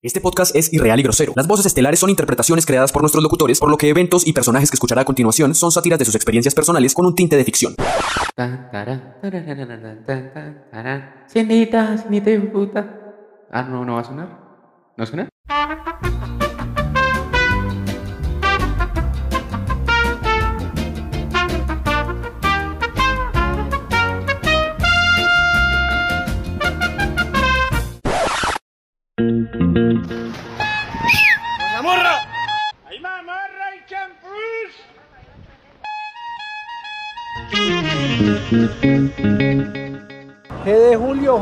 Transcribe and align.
Este 0.00 0.20
podcast 0.20 0.54
es 0.54 0.72
irreal 0.72 1.00
y 1.00 1.02
grosero. 1.02 1.32
Las 1.34 1.48
voces 1.48 1.66
estelares 1.66 1.98
son 1.98 2.08
interpretaciones 2.08 2.64
creadas 2.64 2.92
por 2.92 3.02
nuestros 3.02 3.20
locutores, 3.20 3.58
por 3.58 3.68
lo 3.68 3.76
que 3.76 3.88
eventos 3.88 4.24
y 4.24 4.32
personajes 4.32 4.70
que 4.70 4.76
escuchará 4.76 5.00
a 5.00 5.04
continuación 5.04 5.56
son 5.56 5.72
sátiras 5.72 5.98
de 5.98 6.04
sus 6.04 6.14
experiencias 6.14 6.54
personales 6.54 6.94
con 6.94 7.04
un 7.04 7.16
tinte 7.16 7.36
de 7.36 7.42
ficción. 7.42 7.74
Ah, 13.50 13.64
no, 13.64 13.84
no 13.84 13.94
va 13.94 14.02
a 14.02 14.04
sonar. 14.04 14.38
¿No 14.96 15.04
suena? 15.04 15.28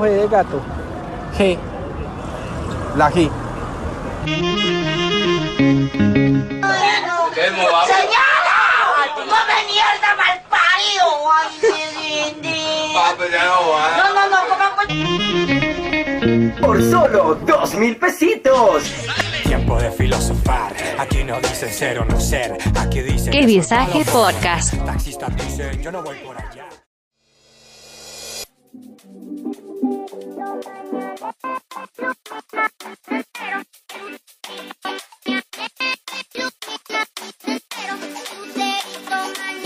G 0.06 0.10
de 0.10 0.28
gato. 0.28 0.60
G. 1.37 1.59
La 2.96 3.10
G. 3.10 3.28
¡Señora! 7.87 8.59
¡Come 9.16 9.56
mierda 9.73 10.10
mal 10.16 10.41
parido! 10.48 11.06
No, 13.96 14.06
no, 14.15 14.29
no, 14.30 14.41
por 16.60 16.77
solo 16.82 17.34
dos 17.46 17.74
mil 17.74 17.96
pesitos. 17.96 18.84
Tiempo 19.45 19.79
de 19.79 19.91
filosofar. 19.91 20.74
Aquí 20.98 21.24
no 21.24 21.41
dicen 21.41 21.73
ser 21.73 21.98
o 21.98 22.04
no 22.04 22.20
ser. 22.20 22.57
Aquí 22.79 23.01
dicen. 23.02 23.32
Soy 23.32 23.46
visaje 23.46 24.04
podcast. 24.04 24.74
Taxistas 24.84 25.34
dicen 25.37 25.82
yo 25.82 25.90
no 25.93 26.02
voy 26.02 26.16
por 26.18 26.37
allá. 26.37 26.76
Thank 30.47 30.65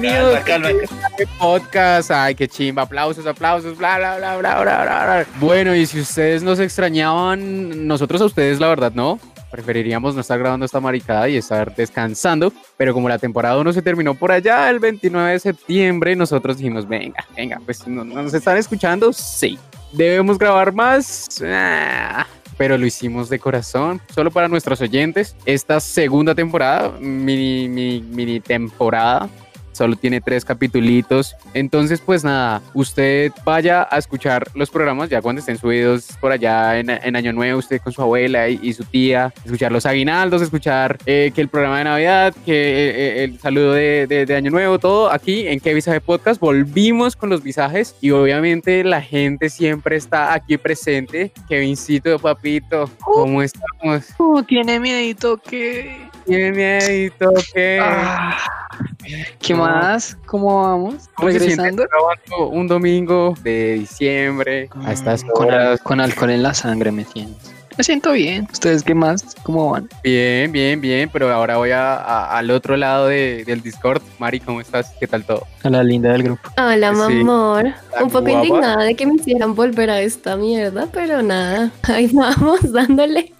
Bienvenidos 0.00 0.90
a 0.92 1.08
este 1.10 1.26
podcast. 1.38 2.10
Ay, 2.10 2.34
qué 2.34 2.48
chimba. 2.48 2.82
Aplausos, 2.82 3.26
aplausos, 3.26 3.76
bla, 3.76 3.98
bla, 3.98 4.16
bla, 4.16 4.36
bla, 4.38 4.60
bla, 4.62 4.82
bla, 4.82 5.04
bla. 5.04 5.26
Bueno, 5.38 5.74
y 5.74 5.84
si 5.84 6.00
ustedes 6.00 6.42
nos 6.42 6.58
extrañaban, 6.58 7.86
nosotros 7.86 8.22
a 8.22 8.24
ustedes, 8.24 8.58
la 8.60 8.68
verdad, 8.68 8.92
no. 8.94 9.18
Preferiríamos 9.50 10.14
no 10.14 10.22
estar 10.22 10.38
grabando 10.38 10.64
esta 10.64 10.80
maricada 10.80 11.28
y 11.28 11.36
estar 11.36 11.74
descansando. 11.74 12.50
Pero 12.78 12.94
como 12.94 13.10
la 13.10 13.18
temporada 13.18 13.58
1 13.58 13.72
se 13.74 13.82
terminó 13.82 14.14
por 14.14 14.32
allá 14.32 14.70
el 14.70 14.78
29 14.78 15.32
de 15.32 15.38
septiembre, 15.38 16.16
nosotros 16.16 16.56
dijimos, 16.56 16.88
venga, 16.88 17.26
venga, 17.36 17.60
pues 17.66 17.86
¿no- 17.86 18.04
¿nos 18.04 18.32
están 18.32 18.56
escuchando? 18.56 19.12
Sí. 19.12 19.58
¿Debemos 19.92 20.38
grabar 20.38 20.72
más? 20.72 21.28
Ah, 21.44 22.26
pero 22.56 22.78
lo 22.78 22.86
hicimos 22.86 23.28
de 23.28 23.38
corazón, 23.38 24.00
solo 24.14 24.30
para 24.30 24.48
nuestros 24.48 24.80
oyentes. 24.80 25.36
Esta 25.44 25.78
segunda 25.80 26.34
temporada, 26.34 26.90
mini, 27.00 27.68
mini, 27.68 28.00
mini 28.00 28.40
temporada, 28.40 29.28
solo 29.80 29.96
tiene 29.96 30.20
tres 30.20 30.44
capitulitos. 30.44 31.34
Entonces, 31.54 32.02
pues 32.04 32.22
nada, 32.22 32.60
usted 32.74 33.32
vaya 33.46 33.88
a 33.90 33.96
escuchar 33.96 34.46
los 34.54 34.68
programas 34.68 35.08
ya 35.08 35.22
cuando 35.22 35.40
estén 35.40 35.56
subidos 35.56 36.08
por 36.20 36.32
allá 36.32 36.78
en, 36.78 36.90
en 36.90 37.16
Año 37.16 37.32
Nuevo, 37.32 37.58
usted 37.58 37.80
con 37.80 37.90
su 37.94 38.02
abuela 38.02 38.46
y, 38.50 38.60
y 38.62 38.74
su 38.74 38.84
tía, 38.84 39.32
escuchar 39.42 39.72
los 39.72 39.86
aguinaldos, 39.86 40.42
escuchar 40.42 40.98
eh, 41.06 41.32
que 41.34 41.40
el 41.40 41.48
programa 41.48 41.78
de 41.78 41.84
Navidad, 41.84 42.34
que 42.44 42.52
eh, 42.52 42.90
eh, 43.20 43.24
el 43.24 43.38
saludo 43.40 43.72
de, 43.72 44.06
de- 44.06 44.26
de 44.26 44.36
Año 44.36 44.50
Nuevo, 44.50 44.78
todo 44.78 45.10
aquí 45.10 45.48
en 45.48 45.60
Que 45.60 45.72
Visaje 45.72 46.02
Podcast. 46.02 46.38
Volvimos 46.40 47.16
con 47.16 47.30
los 47.30 47.42
visajes 47.42 47.96
y 48.02 48.10
obviamente 48.10 48.84
la 48.84 49.00
gente 49.00 49.48
siempre 49.48 49.96
está 49.96 50.34
aquí 50.34 50.58
presente. 50.58 51.32
Kevincito, 51.48 52.18
papito, 52.18 52.90
¿cómo 53.00 53.40
estamos? 53.40 54.08
Uh, 54.18 54.42
tiene 54.42 54.78
miedito 54.78 55.38
que... 55.38 56.09
¿Qué? 56.30 57.78
Ah, 57.82 58.36
¿Qué 59.40 59.54
No. 59.54 59.60
más? 59.60 60.16
¿Cómo 60.26 60.62
vamos? 60.62 61.08
¿Cómo 61.14 61.30
se 61.32 61.38
¿Regresando? 61.38 61.84
grabando 61.84 62.48
un 62.56 62.68
domingo 62.68 63.34
de 63.42 63.74
diciembre 63.74 64.68
a 64.84 64.92
estas 64.92 65.24
Con, 65.24 65.50
al- 65.50 65.80
con 65.80 66.00
alcohol 66.00 66.30
en 66.30 66.42
la 66.42 66.54
sangre 66.54 66.92
me 66.92 67.04
siento. 67.04 67.36
Me 67.76 67.84
siento 67.84 68.12
bien. 68.12 68.46
¿Ustedes 68.52 68.82
qué 68.82 68.94
más? 68.94 69.34
¿Cómo 69.42 69.70
van? 69.70 69.88
Bien, 70.04 70.52
bien, 70.52 70.80
bien, 70.80 71.08
pero 71.12 71.32
ahora 71.32 71.56
voy 71.56 71.70
a- 71.70 71.94
a- 71.96 72.36
al 72.38 72.50
otro 72.50 72.76
lado 72.76 73.06
de- 73.08 73.44
del 73.44 73.62
Discord. 73.62 74.02
Mari, 74.18 74.38
¿cómo 74.40 74.60
estás? 74.60 74.92
¿Qué 75.00 75.06
tal 75.06 75.24
todo? 75.24 75.46
A 75.62 75.70
la 75.70 75.82
linda 75.82 76.12
del 76.12 76.22
grupo. 76.24 76.50
Hola, 76.58 76.94
Sí. 76.94 77.14
mi 77.14 77.20
amor. 77.22 77.64
La 77.64 78.02
Un 78.04 78.10
poco 78.10 78.26
guapa. 78.26 78.30
indignada 78.46 78.84
de 78.84 78.94
que 78.94 79.06
me 79.06 79.14
hicieran 79.14 79.54
volver 79.54 79.88
a 79.90 80.00
esta 80.00 80.36
mierda, 80.36 80.88
pero 80.92 81.22
nada. 81.22 81.70
Ahí 81.82 82.08
vamos, 82.12 82.70
dándole 82.72 83.32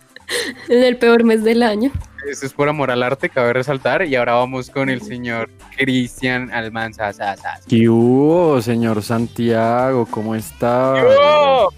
en 0.69 0.83
el 0.85 0.97
peor 0.97 1.25
mes 1.25 1.45
del 1.45 1.63
año. 1.63 1.91
Eso 2.29 2.47
es 2.47 2.53
por 2.53 2.69
amor 2.69 2.91
al 2.91 3.03
arte, 3.03 3.29
cabe 3.29 3.53
resaltar. 3.53 4.05
Y 4.05 4.17
ahora 4.17 4.35
vamos 4.35 4.71
con 4.71 4.89
el 4.91 5.03
señor 5.03 5.51
Cristian 5.77 6.51
Almanza. 6.53 7.11
¿Qué 7.69 7.89
hubo, 7.89 8.61
señor 8.61 9.03
Santiago? 9.03 10.07
¿Cómo 10.11 10.35
está? 10.35 10.95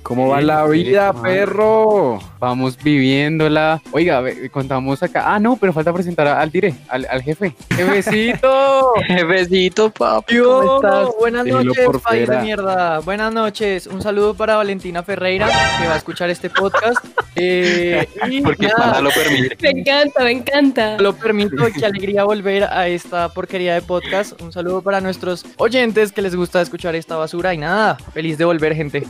¿Cómo 0.02 0.28
va 0.28 0.40
la 0.40 0.66
vida, 0.66 1.12
perro? 1.12 2.18
Vamos 2.38 2.76
viviéndola. 2.76 3.80
Oiga, 3.92 4.22
contamos 4.50 5.02
acá. 5.02 5.24
Ah, 5.26 5.38
no, 5.38 5.56
pero 5.56 5.72
falta 5.72 5.92
presentar 5.92 6.26
al 6.26 6.50
dire, 6.50 6.74
al, 6.88 7.06
al 7.08 7.22
jefe. 7.22 7.54
¡Jefecito! 7.70 8.94
Jefecito, 9.06 9.90
papi, 9.90 10.38
¿cómo 10.38 10.76
estás? 10.76 11.08
buenas 11.18 11.46
noches, 11.46 11.88
país 12.02 12.28
de 12.28 12.38
mierda. 12.38 12.98
Buenas 13.00 13.32
noches. 13.32 13.86
Un 13.86 14.02
saludo 14.02 14.34
para 14.34 14.56
Valentina 14.56 15.02
Ferreira, 15.02 15.48
que 15.80 15.86
va 15.86 15.94
a 15.94 15.98
escuchar 15.98 16.30
este 16.30 16.50
podcast. 16.50 17.04
Eh, 17.36 18.08
Porque 18.44 18.66
nada, 18.66 18.86
nada 18.86 19.00
lo 19.00 19.10
permite. 19.10 19.56
Me 19.60 19.80
encanta, 19.80 20.24
me 20.24 20.31
encanta. 20.32 20.98
lo 20.98 21.14
permito 21.14 21.56
qué 21.78 21.86
alegría 21.86 22.24
volver 22.24 22.64
a 22.64 22.88
esta 22.88 23.28
porquería 23.28 23.74
de 23.74 23.82
podcast. 23.82 24.40
Un 24.40 24.52
saludo 24.52 24.82
para 24.82 25.00
nuestros 25.00 25.44
oyentes 25.56 26.12
que 26.12 26.22
les 26.22 26.34
gusta 26.34 26.60
escuchar 26.60 26.94
esta 26.94 27.16
basura 27.16 27.54
y 27.54 27.58
nada, 27.58 27.96
feliz 28.12 28.38
de 28.38 28.44
volver, 28.44 28.74
gente. 28.74 29.06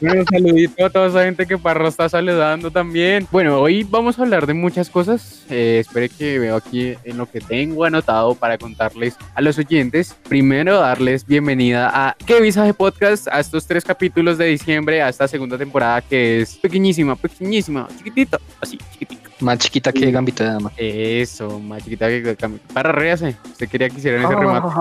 Un 0.00 0.24
saludito 0.26 0.84
a 0.84 0.90
toda 0.90 1.06
esa 1.06 1.24
gente 1.24 1.46
que 1.46 1.56
Parro 1.56 1.88
está 1.88 2.08
saludando 2.08 2.70
también. 2.70 3.26
Bueno, 3.30 3.60
hoy 3.60 3.84
vamos 3.84 4.18
a 4.18 4.22
hablar 4.22 4.46
de 4.46 4.54
muchas 4.54 4.90
cosas. 4.90 5.44
Eh, 5.48 5.78
espere 5.80 6.08
que 6.08 6.38
veo 6.38 6.56
aquí 6.56 6.94
en 7.04 7.16
lo 7.16 7.30
que 7.30 7.40
tengo 7.40 7.84
anotado 7.84 8.34
para 8.34 8.58
contarles 8.58 9.16
a 9.34 9.40
los 9.40 9.56
oyentes. 9.58 10.14
Primero, 10.28 10.80
darles 10.80 11.26
bienvenida 11.26 11.90
a 11.92 12.16
¿Qué 12.26 12.40
Visaje 12.40 12.74
Podcast? 12.74 13.28
A 13.28 13.40
estos 13.40 13.66
tres 13.66 13.84
capítulos 13.84 14.36
de 14.36 14.46
diciembre, 14.46 15.02
a 15.02 15.08
esta 15.08 15.28
segunda 15.28 15.56
temporada 15.56 16.00
que 16.02 16.42
es 16.42 16.56
pequeñísima, 16.56 17.16
pequeñísima, 17.16 17.88
chiquitita, 17.96 18.38
así, 18.60 18.78
chiquitita. 18.92 19.30
Más 19.40 19.58
chiquita 19.58 19.92
que 19.92 20.10
Gambito 20.10 20.44
de 20.44 20.50
Dama. 20.50 20.72
Eso, 20.76 21.58
más 21.58 21.82
chiquita 21.82 22.08
que 22.08 22.36
Parra, 22.72 22.92
réase. 22.92 23.36
Usted 23.44 23.68
quería 23.68 23.90
que 23.90 23.98
hicieran 23.98 24.24
ese 24.24 24.34
remate, 24.34 24.68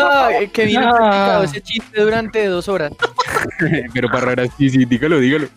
Ah, 0.00 0.28
que 0.52 0.64
vino 0.66 0.82
practicado 0.82 1.44
ese 1.44 1.60
chiste 1.62 2.00
durante 2.00 2.46
dos 2.46 2.68
horas. 2.68 2.92
pero 3.94 4.08
Parra 4.08 4.32
era 4.32 4.46
sí, 4.46 4.70
sí, 4.70 4.84
dígalo, 4.84 5.18
dígalo. 5.18 5.48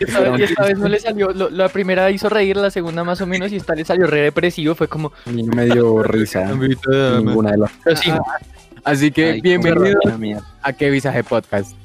Y 0.00 0.04
esta, 0.04 0.20
vez, 0.20 0.40
y 0.40 0.42
esta 0.44 0.64
vez 0.64 0.78
no 0.78 0.88
le 0.88 0.98
salió, 0.98 1.30
lo- 1.32 1.50
la 1.50 1.68
primera 1.68 2.10
hizo 2.10 2.28
reír, 2.28 2.56
la 2.56 2.70
segunda 2.70 3.04
más 3.04 3.20
o 3.20 3.26
menos, 3.26 3.52
y 3.52 3.56
esta 3.56 3.74
le 3.74 3.84
salió 3.84 4.06
re 4.06 4.22
depresivo. 4.22 4.74
Fue 4.74 4.88
como, 4.88 5.12
no 5.26 5.54
me 5.54 5.66
dio 5.66 6.02
risa. 6.02 6.44
Ninguna 6.54 7.52
de 7.52 7.58
las 7.58 7.72
Así 8.84 9.12
que 9.12 9.32
Ay, 9.32 9.40
bienvenido 9.40 10.00
a 10.62 10.72
¿Qué 10.72 10.90
Visaje 10.90 11.22
Podcast? 11.22 11.76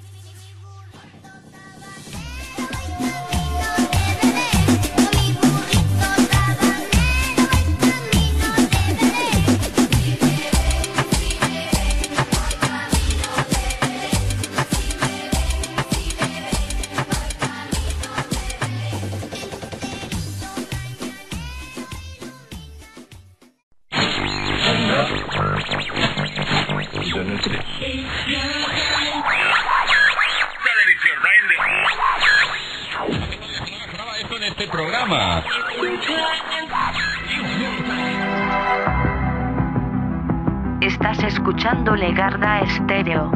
Estás 41.18 41.34
escuchando 41.34 41.96
Legarda 41.96 42.60
Estéreo. 42.62 43.32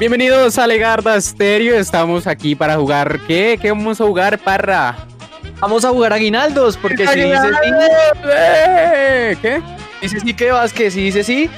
Bienvenidos 0.00 0.58
a 0.58 0.66
Legarda 0.66 1.20
Stereo. 1.20 1.76
Estamos 1.76 2.26
aquí 2.26 2.56
para 2.56 2.74
jugar. 2.74 3.20
¿Qué? 3.20 3.56
¿Qué 3.62 3.70
vamos 3.70 4.00
a 4.00 4.04
jugar, 4.04 4.40
parra? 4.40 4.96
Vamos 5.60 5.84
a 5.84 5.90
jugar 5.90 6.12
aguinaldos, 6.12 6.76
porque 6.76 7.06
si 7.06 7.20
dice 7.20 7.50
¡Eh! 8.24 9.36
¿Qué? 9.40 9.60
sí, 9.60 10.08
dice 10.08 10.20
sí 10.20 10.34
que 10.34 10.50
vas, 10.50 10.72
que 10.72 10.90
si 10.90 11.04
dice 11.04 11.22
sí, 11.22 11.48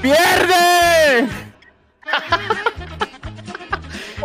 ¡Pierde! 0.00 1.28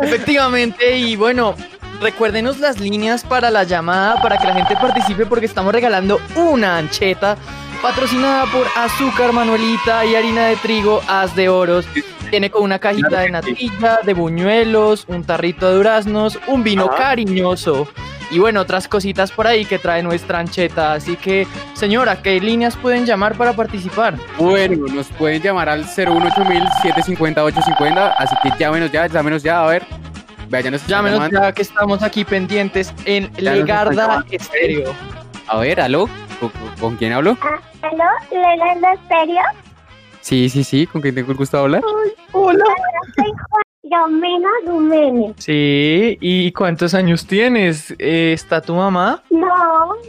efectivamente. 0.00 0.96
Y 0.96 1.16
bueno, 1.16 1.54
recuérdenos 2.00 2.58
las 2.58 2.80
líneas 2.80 3.24
para 3.24 3.50
la 3.50 3.64
llamada, 3.64 4.20
para 4.22 4.38
que 4.38 4.46
la 4.46 4.54
gente 4.54 4.76
participe, 4.76 5.26
porque 5.26 5.46
estamos 5.46 5.72
regalando 5.72 6.20
una 6.34 6.78
ancheta 6.78 7.36
patrocinada 7.82 8.46
por 8.46 8.66
Azúcar 8.76 9.32
Manuelita 9.32 10.04
y 10.04 10.14
harina 10.14 10.46
de 10.46 10.56
trigo 10.56 11.00
As 11.08 11.34
de 11.36 11.48
Oros. 11.48 11.86
Viene 12.30 12.50
con 12.50 12.64
una 12.64 12.78
cajita 12.78 13.20
de 13.20 13.30
natilla, 13.30 14.00
de 14.02 14.14
buñuelos, 14.14 15.04
un 15.08 15.24
tarrito 15.24 15.68
de 15.68 15.76
duraznos, 15.76 16.38
un 16.48 16.64
vino 16.64 16.88
cariñoso 16.88 17.86
y 18.30 18.38
bueno, 18.38 18.60
otras 18.60 18.86
cositas 18.88 19.30
por 19.30 19.46
ahí 19.46 19.64
que 19.64 19.78
trae 19.78 20.02
nuestra 20.02 20.40
ancheta. 20.40 20.94
Así 20.94 21.16
que, 21.16 21.46
señora, 21.74 22.22
¿qué 22.22 22.40
líneas 22.40 22.74
pueden 22.76 23.06
llamar 23.06 23.36
para 23.36 23.52
participar? 23.52 24.16
Bueno, 24.38 24.86
nos 24.92 25.06
pueden 25.08 25.42
llamar 25.42 25.68
al 25.68 25.84
018-750-850. 25.86 28.14
Así 28.18 28.34
que 28.42 28.50
llámenos 28.58 28.90
ya, 28.90 29.06
llámenos 29.06 29.42
ya, 29.42 29.62
a 29.62 29.66
ver. 29.66 29.86
Llámenos 30.86 31.30
ya 31.30 31.52
que 31.52 31.62
estamos 31.62 32.02
aquí 32.02 32.24
pendientes 32.24 32.92
en 33.04 33.30
Legarda. 33.36 34.24
Estéreo. 34.30 34.94
A 35.48 35.58
ver, 35.58 35.80
aló. 35.80 36.08
¿Con, 36.80 36.96
quién 36.96 37.12
hablo? 37.12 37.36
¿Aló? 37.82 38.04
¿Legarda 38.30 38.92
Estéreo? 38.92 39.42
Sí, 40.20 40.48
sí, 40.48 40.64
sí. 40.64 40.86
¿Con 40.86 41.00
quién 41.00 41.14
tengo 41.14 41.32
el 41.32 41.38
gusto 41.38 41.56
de 41.56 41.62
hablar? 41.62 41.82
Hola. 42.32 42.64
Soy 43.14 43.32
Romina 43.90 44.48
Dumene. 44.66 45.34
Sí, 45.38 46.18
¿y 46.20 46.52
cuántos 46.52 46.94
años 46.94 47.26
tienes? 47.26 47.94
Eh, 47.98 48.32
¿Está 48.32 48.60
tu 48.60 48.74
mamá? 48.74 49.22
No, 49.30 49.46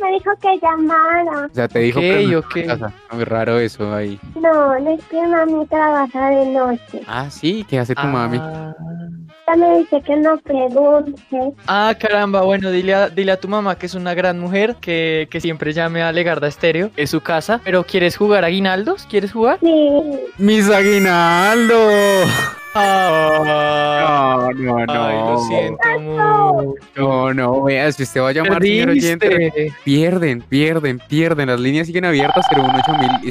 me 0.01 0.13
dijo 0.13 0.31
que 0.41 0.57
llamara. 0.61 1.47
O 1.51 1.53
sea, 1.53 1.67
te 1.67 1.79
dijo 1.79 1.99
Ok, 1.99 2.03
que 2.05 2.27
no 2.27 2.39
ok. 2.39 2.55
estaba 2.57 2.59
en 2.73 2.79
casa. 2.79 2.93
Muy 3.11 3.23
raro 3.23 3.59
eso 3.59 3.93
ahí. 3.93 4.19
No, 4.35 4.79
no 4.79 4.89
es 4.91 5.03
que 5.05 5.21
mami 5.27 5.65
trabaja 5.67 6.29
de 6.29 6.45
noche. 6.47 7.01
Ah, 7.07 7.29
sí. 7.29 7.65
¿Qué 7.69 7.79
hace 7.79 7.93
tu 7.95 8.03
mami? 8.07 8.37
Ella 8.37 9.55
me 9.55 9.77
dice 9.77 10.01
que 10.01 10.15
no 10.17 10.37
pregunte. 10.39 11.53
Ah, 11.67 11.93
caramba, 11.97 12.41
bueno, 12.41 12.69
dile 12.69 12.93
a, 12.93 13.09
dile 13.09 13.31
a 13.31 13.39
tu 13.39 13.47
mamá 13.47 13.77
que 13.77 13.85
es 13.85 13.95
una 13.95 14.13
gran 14.13 14.39
mujer, 14.39 14.75
que, 14.81 15.27
que 15.31 15.39
siempre 15.39 15.71
llame 15.71 16.01
a 16.03 16.11
Legarda 16.11 16.47
Estéreo, 16.47 16.91
es 16.97 17.11
su 17.11 17.21
casa. 17.21 17.61
Pero 17.63 17.83
¿quieres 17.85 18.17
jugar 18.17 18.43
a 18.43 18.47
Aguinaldos? 18.47 19.07
¿Quieres 19.09 19.31
jugar? 19.31 19.59
Sí. 19.61 19.89
¡Mis 20.37 20.69
aguinaldos! 20.69 22.29
No, 22.77 24.51
no, 24.53 24.85
no. 24.85 25.05
Ay, 25.05 25.17
lo 25.17 25.39
siento 25.47 25.99
mucho. 25.99 26.75
No, 26.95 27.33
no, 27.33 27.63
vea, 27.63 27.91
si 27.91 28.03
usted 28.03 28.21
va 28.21 28.29
a 28.29 28.31
llamar, 28.31 28.61
señor 28.61 28.89
oyente, 28.89 29.73
pierden, 29.83 30.41
pierden, 30.41 30.99
pierden. 30.99 31.47
Las 31.47 31.59
líneas 31.59 31.87
siguen 31.87 32.05
abiertas, 32.05 32.45
018 32.49 33.21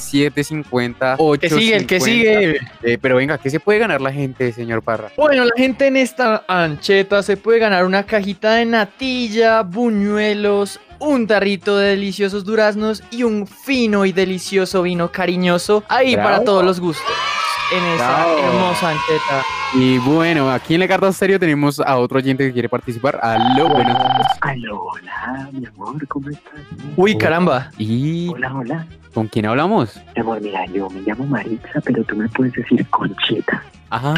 Que 1.40 1.50
sigue, 1.50 1.76
el 1.76 1.86
que 1.86 2.00
sigue. 2.00 2.60
Eh, 2.82 2.98
pero 3.00 3.16
venga, 3.16 3.38
¿qué 3.38 3.50
se 3.50 3.60
puede 3.60 3.78
ganar 3.78 4.00
la 4.00 4.12
gente, 4.12 4.52
señor 4.52 4.82
Parra? 4.82 5.10
Bueno, 5.16 5.44
la 5.44 5.52
gente 5.56 5.86
en 5.86 5.96
esta 5.96 6.44
ancheta 6.48 7.22
se 7.22 7.36
puede 7.36 7.58
ganar 7.58 7.84
una 7.84 8.04
cajita 8.04 8.54
de 8.54 8.64
natilla, 8.64 9.62
buñuelos, 9.62 10.80
un 10.98 11.26
tarrito 11.26 11.78
de 11.78 11.90
deliciosos 11.90 12.44
duraznos 12.44 13.02
y 13.10 13.22
un 13.22 13.46
fino 13.46 14.04
y 14.04 14.12
delicioso 14.12 14.82
vino 14.82 15.10
cariñoso. 15.10 15.84
Ahí 15.88 16.14
Bravo. 16.14 16.28
para 16.28 16.44
todos 16.44 16.64
los 16.64 16.80
gustos. 16.80 17.06
En 17.72 17.84
esa 17.84 18.06
Bravo. 18.24 18.38
hermosa 18.38 18.90
ancheta. 18.90 19.42
Y 19.74 19.98
bueno, 19.98 20.50
aquí 20.50 20.74
en 20.74 20.80
la 20.80 20.88
carta 20.88 21.12
serio 21.12 21.38
tenemos 21.40 21.80
a 21.80 21.96
otro 21.98 22.18
oyente 22.18 22.46
que 22.46 22.52
quiere 22.52 22.68
participar. 22.68 23.18
Aló, 23.22 23.68
buenas 23.68 23.98
noches. 23.98 24.26
Aló, 24.40 24.82
hola, 24.84 25.48
mi 25.52 25.66
amor, 25.66 26.06
¿cómo 26.06 26.30
estás? 26.30 26.52
Uy, 26.96 27.18
caramba. 27.18 27.70
¿Y 27.76 28.28
Hola, 28.28 28.54
hola. 28.54 28.86
con 29.12 29.26
quién 29.26 29.46
hablamos? 29.46 30.00
Mi 30.14 30.20
amor, 30.20 30.40
mira, 30.40 30.64
yo 30.66 30.88
me 30.90 31.00
llamo 31.00 31.26
Maritza, 31.26 31.80
pero 31.84 32.04
tú 32.04 32.14
me 32.16 32.28
puedes 32.28 32.52
decir 32.54 32.86
Conchita. 32.88 33.62
Ay, 33.88 34.14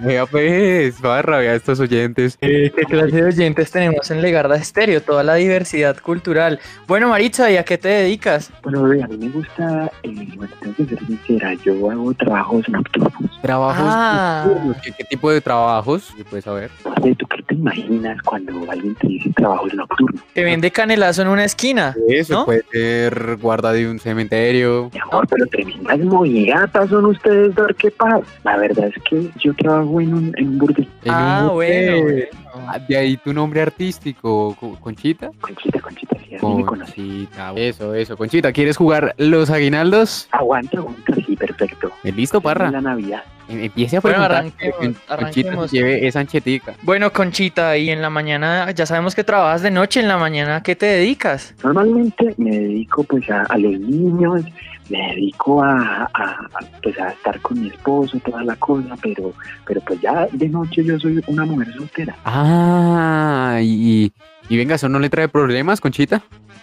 vea 0.00 0.24
pues, 0.24 0.94
Parra, 1.00 1.38
vea 1.38 1.54
estos 1.54 1.78
oyentes. 1.80 2.38
¿Qué 2.40 2.70
clase 2.88 3.16
de 3.16 3.24
oyentes 3.24 3.70
tenemos 3.70 4.10
en 4.10 4.22
Legarda 4.22 4.56
Estéreo? 4.56 5.02
Toda 5.02 5.22
la 5.22 5.34
diversidad 5.34 5.98
cultural. 5.98 6.58
Bueno, 6.88 7.08
Maritza, 7.10 7.50
¿y 7.50 7.58
a 7.58 7.64
qué 7.64 7.76
te 7.76 7.88
dedicas? 7.88 8.50
Bueno, 8.62 8.86
a 8.86 9.06
mí 9.06 9.16
me 9.18 9.28
gusta, 9.28 9.90
eh, 10.02 10.28
bueno, 10.36 10.52
tengo 10.60 10.74
que 10.76 10.86
ser 10.86 11.06
sincera, 11.06 11.52
yo 11.64 11.90
hago 11.90 12.14
trabajos 12.14 12.66
nocturnos. 12.70 13.40
Trabajos 13.42 13.84
Ah. 13.86 14.44
nocturnos. 14.46 14.76
¿Qué, 14.82 14.92
qué 14.92 15.04
tipo 15.04 15.30
de 15.30 15.40
trabajos? 15.42 16.14
¿Se 16.16 16.24
puede 16.24 16.42
saber? 16.42 16.70
¿tú 17.18 17.26
qué 17.28 17.42
te 17.42 17.54
imaginas 17.54 18.20
cuando 18.22 18.52
alguien 18.70 18.94
te 18.96 19.06
dice 19.06 19.30
trabajos 19.36 19.72
nocturnos? 19.74 20.20
Que 20.34 20.42
vende 20.42 20.70
canelazo 20.72 21.22
en 21.22 21.28
una 21.28 21.44
esquina. 21.44 21.94
Eso 22.08 22.34
¿No? 22.34 22.44
puede 22.46 22.64
ser 22.72 23.36
guarda 23.40 23.72
de 23.72 23.88
un 23.88 23.98
cementerio. 24.00 24.90
Mi 24.92 24.98
amor, 25.00 25.26
pero 25.28 25.46
tremendas 25.46 25.98
mojigatas 26.00 26.88
son 26.88 27.04
ustedes, 27.06 27.54
dar 27.54 27.74
qué 27.76 27.90
pasa. 27.90 28.22
La 28.42 28.56
verdad 28.56 28.85
es 28.86 28.94
que 29.08 29.30
yo 29.38 29.54
trabajo 29.54 30.00
en 30.00 30.14
un, 30.14 30.32
en 30.36 30.48
un 30.48 30.58
burdel. 30.58 30.88
en 31.04 31.12
Ah, 31.12 31.46
un 31.48 31.54
bueno, 31.54 31.98
hotel. 31.98 32.28
Ah, 32.54 32.78
De 32.88 32.96
ahí 32.96 33.16
tu 33.16 33.32
nombre 33.32 33.60
artístico, 33.60 34.56
Co- 34.58 34.76
Conchita. 34.80 35.30
Conchita, 35.40 35.80
Conchita, 35.80 36.16
sí, 36.26 36.34
así 36.34 36.46
me 36.46 36.64
conocí. 36.64 36.94
Conchita, 37.34 37.52
eso, 37.56 37.94
eso. 37.94 38.16
Conchita, 38.16 38.52
¿quieres 38.52 38.76
jugar 38.76 39.14
los 39.18 39.50
aguinaldos? 39.50 40.28
Aguanta, 40.32 40.78
aguanta, 40.78 41.14
sí, 41.26 41.36
perfecto. 41.36 41.90
Eh, 42.04 42.12
¿Listo, 42.12 42.40
Parra? 42.40 42.70
La 42.70 42.80
Navidad. 42.80 43.22
Em- 43.48 43.64
Empiece 43.64 43.96
a 43.96 44.00
Bueno, 44.00 44.16
preguntar. 44.26 44.38
arranquemos, 44.38 44.96
arranquemos. 45.08 45.70
se 45.70 45.76
lleve 45.76 46.06
esa 46.06 46.20
anchetica. 46.20 46.74
Bueno, 46.82 47.12
Conchita, 47.12 47.76
y 47.76 47.90
en 47.90 48.02
la 48.02 48.10
mañana, 48.10 48.70
ya 48.72 48.86
sabemos 48.86 49.14
que 49.14 49.22
trabajas 49.24 49.62
de 49.62 49.70
noche, 49.70 50.00
en 50.00 50.08
la 50.08 50.16
mañana, 50.18 50.56
¿a 50.56 50.62
qué 50.62 50.74
te 50.74 50.86
dedicas? 50.86 51.54
Normalmente 51.62 52.34
me 52.38 52.50
dedico 52.58 53.04
pues 53.04 53.30
a, 53.30 53.42
a 53.42 53.56
los 53.58 53.78
niños, 53.78 54.42
me 54.90 54.98
dedico 55.14 55.62
a, 55.62 56.08
a- 56.12 56.48
a, 56.54 56.58
pues 56.82 56.98
a 56.98 57.10
estar 57.10 57.40
con 57.40 57.60
mi 57.60 57.68
esposo, 57.68 58.18
toda 58.24 58.42
la 58.42 58.56
cosa, 58.56 58.96
pero, 59.00 59.32
pero 59.66 59.80
pues 59.82 60.00
ya 60.00 60.26
de 60.32 60.48
noche 60.48 60.84
yo 60.84 60.98
soy 60.98 61.22
una 61.28 61.44
mujer 61.44 61.72
soltera. 61.74 62.16
Ah, 62.24 63.58
y, 63.62 64.12
y 64.48 64.56
venga, 64.56 64.74
¿eso 64.74 64.88
no 64.88 64.98
le 64.98 65.08
trae 65.10 65.28
problemas, 65.28 65.80
Conchita? 65.80 66.22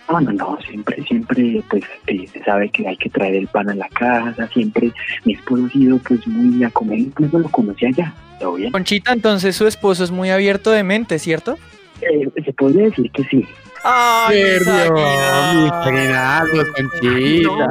No, 0.09 0.19
no, 0.19 0.31
no, 0.33 0.57
siempre, 0.67 1.01
siempre 1.03 1.63
pues 1.69 1.83
eh, 2.07 2.27
se 2.27 2.43
sabe 2.43 2.69
que 2.69 2.87
hay 2.87 2.97
que 2.97 3.09
traer 3.09 3.35
el 3.35 3.47
pan 3.47 3.69
a 3.69 3.75
la 3.75 3.87
casa, 3.89 4.47
siempre 4.47 4.91
mi 5.23 5.33
esposo 5.33 5.65
ha 5.65 5.69
sido 5.69 5.97
pues 5.99 6.27
muy 6.27 6.63
a 6.63 6.69
comer, 6.69 6.99
incluso 6.99 7.39
lo 7.39 7.49
conocí 7.49 7.85
allá, 7.85 8.13
¿todo 8.39 8.55
bien? 8.55 8.71
Conchita, 8.71 9.13
entonces 9.13 9.55
su 9.55 9.65
esposo 9.65 10.03
es 10.03 10.11
muy 10.11 10.29
abierto 10.29 10.71
de 10.71 10.83
mente, 10.83 11.19
¿cierto? 11.19 11.57
Eh, 12.01 12.29
se 12.43 12.53
podría 12.53 12.85
decir 12.85 13.09
que 13.11 13.23
sí. 13.23 13.45
¡Ay, 13.85 14.41
aguinaldos! 14.65 15.71
aguinaldos, 15.85 16.67
Conchita. 16.75 17.67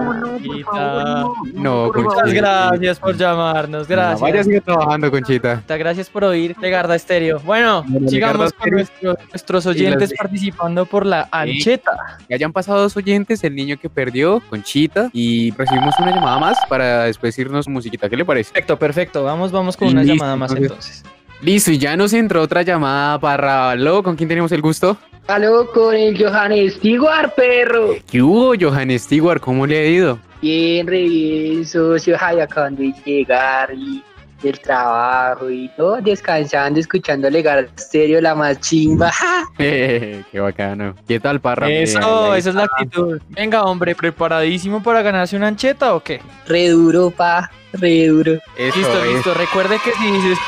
No, 1.54 1.86
Muchas 1.86 2.14
Conchita. 2.14 2.32
gracias 2.70 2.98
por 2.98 3.16
llamarnos, 3.16 3.88
No, 3.88 3.94
gracias. 3.94 4.20
vaya, 4.20 4.44
sigue 4.44 4.60
trabajando, 4.60 5.10
Conchita. 5.10 5.62
Gracias 5.68 6.10
por 6.10 6.24
oír 6.24 6.54
Legarda 6.60 6.94
Estéreo. 6.94 7.40
Bueno, 7.40 7.84
Bueno, 7.86 8.08
sigamos 8.08 8.52
con 8.52 8.70
nuestro- 8.70 9.16
nuestros 9.30 9.64
las 9.64 9.74
oyentes 9.74 10.12
participando 10.16 10.84
por 10.86 11.06
la 11.06 11.28
ancheta. 11.30 11.92
Ya 12.28 12.36
hayan 12.36 12.52
pasado 12.52 12.80
dos 12.82 12.96
oyentes, 12.96 13.42
el 13.44 13.54
niño 13.54 13.76
que 13.80 13.88
perdió, 13.88 14.42
Conchita, 14.50 15.08
y 15.12 15.50
recibimos 15.52 15.94
una 15.98 16.14
llamada 16.14 16.38
más 16.38 16.58
para 16.68 17.04
después 17.04 17.38
irnos 17.38 17.68
musiquita. 17.68 18.08
¿Qué 18.08 18.16
le 18.16 18.24
parece? 18.24 18.52
Perfecto, 18.52 18.78
perfecto. 18.78 19.24
Vamos, 19.24 19.50
vamos 19.52 19.76
con 19.76 19.88
una 19.88 20.02
Listo, 20.02 20.14
llamada 20.16 20.36
más 20.36 20.50
entonces. 20.52 21.00
entonces. 21.00 21.04
Listo, 21.40 21.70
y 21.72 21.78
ya 21.78 21.96
nos 21.96 22.12
entró 22.12 22.42
otra 22.42 22.62
llamada 22.62 23.18
para 23.18 23.70
Aló, 23.70 24.02
¿con 24.02 24.14
quién 24.16 24.28
tenemos 24.28 24.52
el 24.52 24.60
gusto? 24.62 24.96
Aló 25.28 25.70
con 25.72 25.94
el 25.94 26.18
Johannes 26.18 26.74
Stewart, 26.74 27.32
perro. 27.34 27.90
¿Qué 28.10 28.20
hubo, 28.20 28.54
Johan 28.58 28.98
Stewart? 28.98 29.40
¿Cómo 29.40 29.66
le 29.66 29.78
ha 29.78 29.86
ido? 29.86 30.18
Bien, 30.40 30.86
re 30.86 31.02
bien, 31.02 31.64
socio. 31.64 32.16
Ay, 32.20 32.40
acabando 32.40 32.82
de 32.82 32.92
llegar 33.04 33.72
y 33.72 34.02
del 34.42 34.58
trabajo 34.58 35.48
y 35.48 35.70
todo, 35.76 36.00
descansando, 36.00 36.80
escuchando 36.80 37.30
Legar 37.30 37.68
Stereo, 37.78 38.20
la 38.20 38.34
más 38.34 38.60
chimba. 38.60 39.12
Qué 39.56 40.24
bacano. 40.34 40.96
¿Qué 41.06 41.20
tal, 41.20 41.40
Parra? 41.40 41.70
Eso, 41.70 42.34
esa 42.34 42.50
es 42.50 42.54
la 42.56 42.64
actitud. 42.64 43.20
Venga, 43.28 43.62
hombre, 43.62 43.94
¿preparadísimo 43.94 44.82
para 44.82 45.02
ganarse 45.02 45.36
una 45.36 45.46
ancheta 45.46 45.94
o 45.94 46.00
qué? 46.00 46.20
Re 46.48 46.68
duro, 46.68 47.10
pa, 47.10 47.48
re 47.72 48.06
duro. 48.08 48.32
Eso 48.56 48.76
listo, 48.78 49.04
es. 49.04 49.12
listo. 49.14 49.34
Recuerde 49.34 49.76
que 49.84 49.92
si 49.92 50.10
dices 50.12 50.38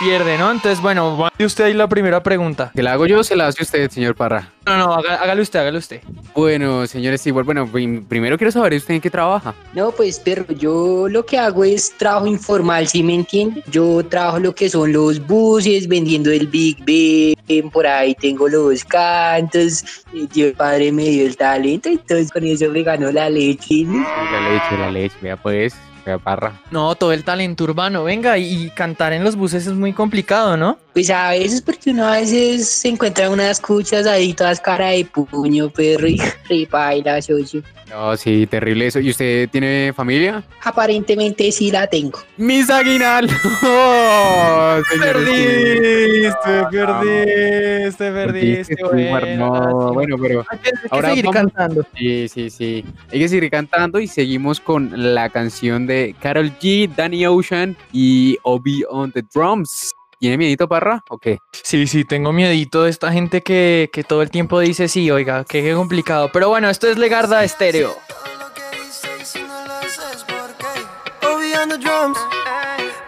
pierde, 0.00 0.38
¿no? 0.38 0.50
Entonces, 0.50 0.80
bueno, 0.80 1.16
mande 1.16 1.44
usted 1.44 1.64
ahí 1.64 1.74
la 1.74 1.88
primera 1.88 2.22
pregunta. 2.22 2.70
¿Que 2.74 2.82
la 2.82 2.92
hago 2.92 3.06
yo 3.06 3.20
o 3.20 3.24
se 3.24 3.36
la 3.36 3.46
hace 3.48 3.62
usted, 3.62 3.90
señor 3.90 4.14
Parra? 4.14 4.52
No, 4.66 4.76
no, 4.76 4.92
haga- 4.94 5.16
hágale 5.16 5.40
usted, 5.42 5.60
hágale 5.60 5.78
usted. 5.78 6.02
Bueno, 6.34 6.86
señor 6.86 7.16
Stewart, 7.18 7.44
bueno, 7.46 7.66
prim- 7.66 8.04
primero 8.04 8.36
quiero 8.36 8.50
saber 8.52 8.74
usted 8.74 8.94
en 8.94 9.00
qué 9.00 9.10
trabaja. 9.10 9.54
No, 9.72 9.90
pues, 9.92 10.20
perro, 10.20 10.44
yo 10.52 11.08
lo 11.08 11.24
que 11.24 11.38
hago 11.38 11.64
es 11.64 11.96
trabajo 11.96 12.26
informal, 12.26 12.86
¿sí 12.86 13.02
me 13.02 13.14
entiende? 13.14 13.62
Yo 13.70 14.04
trabajo 14.06 14.38
lo 14.38 14.54
que 14.54 14.68
son 14.68 14.92
los 14.92 15.26
buses, 15.26 15.88
vendiendo 15.88 16.30
el 16.30 16.46
Big 16.48 16.84
B, 16.84 17.34
por 17.72 17.86
ahí 17.86 18.14
tengo 18.14 18.46
los 18.48 18.84
cantos, 18.84 19.84
y 20.12 20.26
Dios 20.26 20.52
Padre 20.56 20.92
me 20.92 21.04
dio 21.04 21.26
el 21.26 21.36
talento, 21.36 21.88
entonces 21.88 22.30
con 22.30 22.44
eso 22.44 22.68
me 22.70 22.82
ganó 22.82 23.10
la 23.10 23.30
leche. 23.30 23.84
¿no? 23.84 24.02
La 24.32 24.50
leche, 24.50 24.78
la 24.78 24.90
leche, 24.90 25.16
vea 25.22 25.36
pues, 25.36 25.74
parra. 26.16 26.58
No, 26.70 26.94
todo 26.94 27.12
el 27.12 27.24
talento 27.24 27.64
urbano, 27.64 28.04
venga, 28.04 28.38
y, 28.38 28.70
cantar 28.70 29.12
en 29.12 29.24
los 29.24 29.36
buses 29.36 29.66
es 29.66 29.74
muy 29.74 29.92
complicado, 29.92 30.56
¿no? 30.56 30.78
Pues 30.94 31.10
a 31.10 31.30
veces 31.30 31.60
porque 31.60 31.90
uno 31.90 32.06
a 32.06 32.12
veces 32.12 32.68
se 32.68 32.88
encuentra 32.88 33.28
unas 33.28 33.60
cuchas 33.60 34.06
ahí 34.06 34.32
todas 34.32 34.60
cara 34.60 34.88
de 34.90 35.04
puño, 35.04 35.68
perro, 35.68 36.06
y 36.08 36.16
repaila, 36.48 37.20
socio. 37.20 37.62
No, 37.90 38.16
sí, 38.18 38.46
terrible 38.46 38.86
eso. 38.86 39.00
¿Y 39.00 39.08
usted 39.10 39.48
tiene 39.48 39.92
familia? 39.96 40.44
Aparentemente 40.62 41.50
sí 41.50 41.70
la 41.70 41.86
tengo. 41.86 42.18
¡Mis 42.36 42.68
aguinaldos! 42.68 43.34
¡Oh! 43.64 44.78
Perdiste, 45.00 46.64
perdiste, 46.70 48.12
perdiste, 48.12 48.76
No, 49.36 49.92
bueno, 49.92 50.16
pero 50.20 50.44
Hay 50.50 50.58
que, 50.58 50.68
hay 50.68 50.82
que 50.82 50.88
ahora 50.90 51.08
seguir 51.10 51.24
vamos- 51.26 51.36
cantando. 51.36 51.86
Sí, 51.96 52.28
sí, 52.28 52.50
sí. 52.50 52.84
Hay 53.12 53.18
que 53.20 53.28
seguir 53.28 53.50
cantando 53.50 53.98
y 54.00 54.06
seguimos 54.06 54.60
con 54.60 55.14
la 55.14 55.30
canción 55.30 55.86
de 55.86 55.97
Carol 56.20 56.50
G, 56.58 56.88
Danny 56.94 57.26
Ocean 57.26 57.76
y 57.92 58.38
Obi 58.42 58.84
on 58.88 59.12
the 59.12 59.22
drums. 59.34 59.94
¿Tiene 60.20 60.36
miedito, 60.36 60.66
parra? 60.68 61.04
¿O 61.10 61.18
qué? 61.18 61.38
Sí, 61.62 61.86
sí, 61.86 62.04
tengo 62.04 62.32
miedito 62.32 62.82
de 62.82 62.90
esta 62.90 63.12
gente 63.12 63.40
que, 63.42 63.88
que 63.92 64.02
todo 64.02 64.22
el 64.22 64.30
tiempo 64.30 64.58
dice 64.58 64.88
sí, 64.88 65.10
oiga, 65.10 65.44
que 65.44 65.62
qué 65.62 65.74
complicado. 65.74 66.30
Pero 66.32 66.48
bueno, 66.48 66.68
esto 66.68 66.88
es 66.88 66.98
Legarda 66.98 67.44
Estéreo. 67.44 67.94
Obi 71.22 71.52
on 71.54 71.68
the 71.68 71.78
drums, 71.78 72.18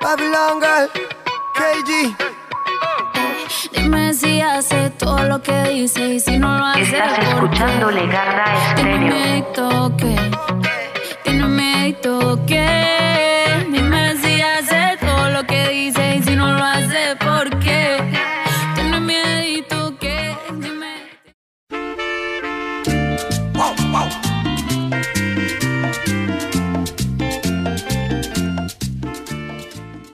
Babylon 0.00 0.60
girl, 0.60 0.88
KG. 1.54 2.14
Dime 3.72 4.14
si 4.14 4.40
hace 4.40 4.90
todo 4.90 5.24
lo 5.24 5.42
que 5.42 5.62
dice 5.70 6.14
y 6.14 6.20
si 6.20 6.38
no 6.38 6.56
lo 6.58 6.64
hace. 6.64 6.82
Estás 6.82 7.18
¿por 7.18 7.50
qué? 7.50 7.56
escuchando 7.56 7.90
Legarda 7.90 8.74
Tiene 8.76 9.38
Estéreo. 9.38 10.49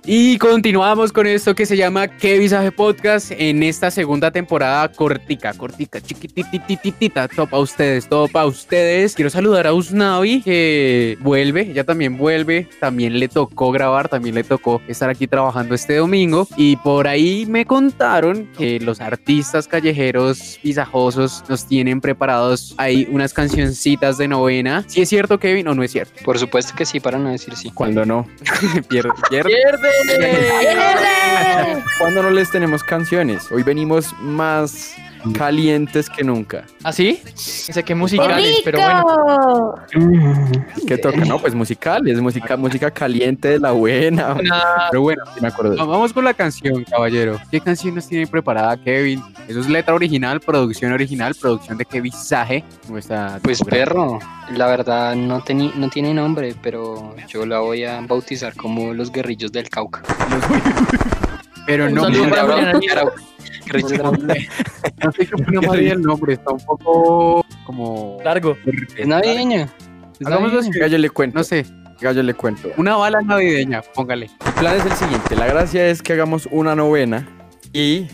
Y 0.08 0.38
continuamos 0.38 1.12
con 1.12 1.26
esto 1.26 1.56
que 1.56 1.66
se 1.66 1.76
llama 1.76 2.06
¿Qué 2.06 2.38
visaje 2.38 2.70
podcast? 2.70 3.32
En 3.36 3.64
esta 3.64 3.90
segunda 3.90 4.30
temporada 4.30 4.86
cortica, 4.92 5.52
cortica, 5.52 6.00
chiquititititita, 6.00 7.26
todo 7.26 7.48
para 7.48 7.62
ustedes, 7.62 8.08
todo 8.08 8.28
para 8.28 8.46
ustedes. 8.46 9.16
Quiero 9.16 9.30
saludar 9.30 9.66
a 9.66 9.72
Usnavi 9.72 10.42
que 10.42 11.18
vuelve, 11.22 11.62
ella 11.62 11.82
también 11.82 12.16
vuelve, 12.16 12.68
también 12.78 13.18
le 13.18 13.26
tocó 13.26 13.72
grabar, 13.72 14.08
también 14.08 14.36
le 14.36 14.44
tocó 14.44 14.80
estar 14.86 15.10
aquí 15.10 15.26
trabajando 15.26 15.74
este 15.74 15.96
domingo. 15.96 16.46
Y 16.56 16.76
por 16.76 17.08
ahí 17.08 17.44
me 17.46 17.64
contaron 17.64 18.46
que 18.56 18.78
los 18.78 19.00
artistas 19.00 19.66
callejeros 19.66 20.60
visajosos 20.62 21.42
nos 21.48 21.66
tienen 21.66 22.00
preparados 22.00 22.76
ahí 22.76 23.08
unas 23.10 23.34
cancioncitas 23.34 24.18
de 24.18 24.28
novena. 24.28 24.84
Si 24.86 25.00
es 25.00 25.08
cierto, 25.08 25.40
Kevin, 25.40 25.66
o 25.66 25.74
no 25.74 25.82
es 25.82 25.90
cierto. 25.90 26.22
Por 26.24 26.38
supuesto 26.38 26.74
que 26.76 26.86
sí, 26.86 27.00
para 27.00 27.18
no 27.18 27.30
decir 27.30 27.56
sí. 27.56 27.72
Cuando 27.74 28.06
no. 28.06 28.24
pierde, 28.88 29.10
pierde. 29.28 29.50
¡Pierde! 29.50 29.95
Cuando 31.98 32.22
no 32.22 32.30
les 32.30 32.50
tenemos 32.50 32.84
canciones. 32.84 33.50
Hoy 33.50 33.62
venimos 33.62 34.14
más 34.20 34.94
calientes 35.32 36.08
que 36.10 36.22
nunca. 36.24 36.64
¿Así? 36.84 37.20
Sé 37.34 37.82
que 37.82 37.94
musicales, 37.94 38.60
pero 38.64 38.78
bueno. 38.78 39.74
¿Qué 40.86 40.98
toca? 40.98 41.16
No, 41.24 41.38
pues 41.38 41.54
musicales, 41.54 42.20
música, 42.20 42.56
música 42.56 42.90
caliente 42.90 43.48
de 43.48 43.58
la 43.60 43.72
buena. 43.72 44.36
Pero 44.90 45.02
bueno, 45.02 45.22
Sí 45.34 45.40
me 45.40 45.48
acuerdo. 45.48 45.76
Va- 45.76 45.84
Vamos 45.84 46.12
con 46.12 46.24
la 46.24 46.34
canción, 46.34 46.84
caballero. 46.84 47.38
¿Qué 47.50 47.60
canción 47.60 47.94
nos 47.94 48.06
tiene 48.06 48.26
preparada 48.26 48.76
Kevin? 48.76 49.22
Eso 49.48 49.60
es 49.60 49.68
letra 49.68 49.94
original, 49.94 50.40
producción 50.40 50.92
original, 50.92 51.34
producción 51.40 51.78
de 51.78 51.84
Kevin 51.84 52.12
Sage, 52.12 52.64
nuestra 52.88 53.38
Pues 53.42 53.62
perro, 53.62 54.18
la 54.52 54.66
verdad 54.66 55.14
no, 55.14 55.42
teni- 55.44 55.74
no 55.74 55.88
tiene 55.88 56.12
nombre, 56.14 56.54
pero 56.62 57.14
yo 57.28 57.46
la 57.46 57.60
voy 57.60 57.84
a 57.84 58.00
bautizar 58.00 58.54
como 58.54 58.92
los 58.94 59.10
guerrillos 59.12 59.50
del 59.52 59.68
Cauca. 59.68 60.02
Pero 61.66 61.90
no, 61.90 62.08
no, 62.08 62.24
no, 63.72 65.12
sé 65.12 65.26
qué 65.26 65.34
opina 65.34 65.60
María 65.60 65.92
el 65.92 66.02
nombre, 66.02 66.34
está 66.34 66.52
un 66.52 66.60
poco 66.60 67.44
como... 67.64 68.18
Largo. 68.24 68.56
Es 68.96 69.06
navideño. 69.06 69.62
es 69.62 70.26
Hagámoslo 70.26 70.56
navideño. 70.56 70.70
así, 70.70 70.78
Gallo 70.78 70.98
le 70.98 71.10
cuento. 71.10 71.38
no 71.38 71.44
sé, 71.44 71.66
Gallo 72.00 72.22
le 72.22 72.34
cuento. 72.34 72.70
una 72.76 72.96
bala 72.96 73.20
navideña, 73.22 73.82
póngale. 73.82 74.30
El 74.46 74.52
plan 74.52 74.76
es 74.76 74.86
el 74.86 74.92
siguiente. 74.92 75.36
La 75.36 75.46
gracia 75.46 75.88
es 75.88 76.02
que 76.02 76.12
hagamos 76.12 76.48
una 76.50 76.74
novena 76.74 77.28
y 77.72 78.06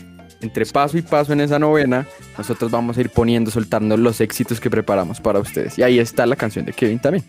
entre 0.43 0.65
paso 0.65 0.97
y 0.97 1.01
paso 1.01 1.33
en 1.33 1.41
esa 1.41 1.57
novena, 1.57 2.05
nosotros 2.37 2.69
vamos 2.69 2.97
a 2.97 3.01
ir 3.01 3.09
poniendo, 3.09 3.49
soltando 3.49 3.95
los 3.95 4.19
éxitos 4.19 4.59
que 4.59 4.69
preparamos 4.69 5.21
para 5.21 5.39
ustedes. 5.39 5.77
Y 5.79 5.83
ahí 5.83 5.99
está 5.99 6.25
la 6.25 6.35
canción 6.35 6.65
de 6.65 6.73
Kevin 6.73 6.99
también. 6.99 7.23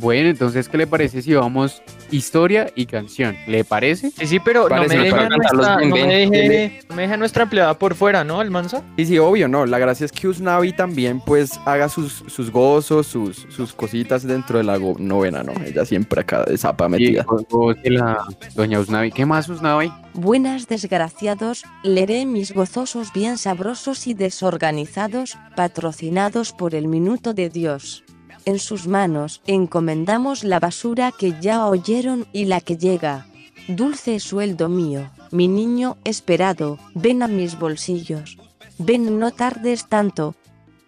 Bueno, 0.00 0.28
entonces, 0.28 0.68
¿qué 0.68 0.78
le 0.78 0.86
parece 0.86 1.22
si 1.22 1.34
vamos 1.34 1.82
historia 2.10 2.70
y 2.74 2.86
canción? 2.86 3.36
¿Le 3.46 3.64
parece? 3.64 4.10
Sí, 4.12 4.26
sí, 4.26 4.40
pero 4.40 4.68
no 4.68 4.82
me, 4.82 4.88
que 4.88 4.96
deje 4.98 5.10
para 5.10 5.22
a 5.24 5.28
cantarlos 5.28 5.66
nuestra, 5.66 5.76
bien, 5.76 5.90
no, 5.90 5.96
me 5.96 6.06
deje, 6.48 6.80
no 6.88 6.94
me 6.96 7.16
nuestra 7.16 7.42
empleada 7.42 7.78
por 7.78 7.94
fuera, 7.94 8.22
¿no, 8.24 8.40
Almanza? 8.40 8.82
Sí, 8.96 9.06
sí, 9.06 9.18
obvio, 9.18 9.48
no. 9.48 9.66
La 9.66 9.78
gracia 9.78 10.04
es 10.06 10.12
que 10.12 10.28
Usnavi 10.28 10.72
también, 10.72 11.20
pues, 11.20 11.58
haga 11.64 11.88
sus, 11.88 12.24
sus 12.28 12.50
gozos, 12.50 13.06
sus, 13.06 13.46
sus 13.48 13.72
cositas 13.72 14.22
dentro 14.22 14.58
de 14.58 14.64
la 14.64 14.76
go- 14.76 14.96
novena, 14.98 15.42
¿no? 15.42 15.52
Ella 15.64 15.84
siempre 15.84 16.20
acá 16.20 16.44
de 16.44 16.56
zapa 16.56 16.88
metida. 16.88 17.24
vos- 17.24 17.44
vos 17.50 17.76
y 17.82 17.90
la 17.90 18.24
doña 18.54 18.78
Usnavi. 18.78 19.10
¿Qué 19.10 19.26
más, 19.26 19.48
Usnavi? 19.48 19.92
Buenas 20.14 20.66
desgraciados, 20.68 21.64
leeré 21.82 22.24
mis 22.26 22.52
gozosos 22.52 23.12
bien 23.12 23.38
sabrosos 23.38 24.06
y 24.06 24.14
desorganizados, 24.14 25.36
patrocinados 25.56 26.52
por 26.52 26.74
el 26.74 26.88
Minuto 26.88 27.34
de 27.34 27.48
Dios. 27.50 28.04
En 28.48 28.58
sus 28.58 28.86
manos 28.86 29.42
encomendamos 29.46 30.42
la 30.42 30.58
basura 30.58 31.12
que 31.12 31.38
ya 31.38 31.66
oyeron 31.66 32.26
y 32.32 32.46
la 32.46 32.62
que 32.62 32.78
llega. 32.78 33.26
Dulce 33.68 34.20
sueldo 34.20 34.70
mío, 34.70 35.10
mi 35.30 35.48
niño 35.48 35.98
esperado, 36.04 36.78
ven 36.94 37.22
a 37.22 37.28
mis 37.28 37.58
bolsillos. 37.58 38.38
Ven 38.78 39.18
no 39.18 39.32
tardes 39.32 39.86
tanto. 39.86 40.34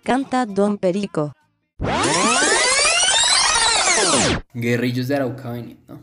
Canta 0.02 0.47
Don 0.47 0.79
Perico. 0.79 1.35
Guerrillos 4.55 5.09
de 5.09 5.17
Arauca 5.17 5.50
venid, 5.50 5.76
¿no? 5.87 6.00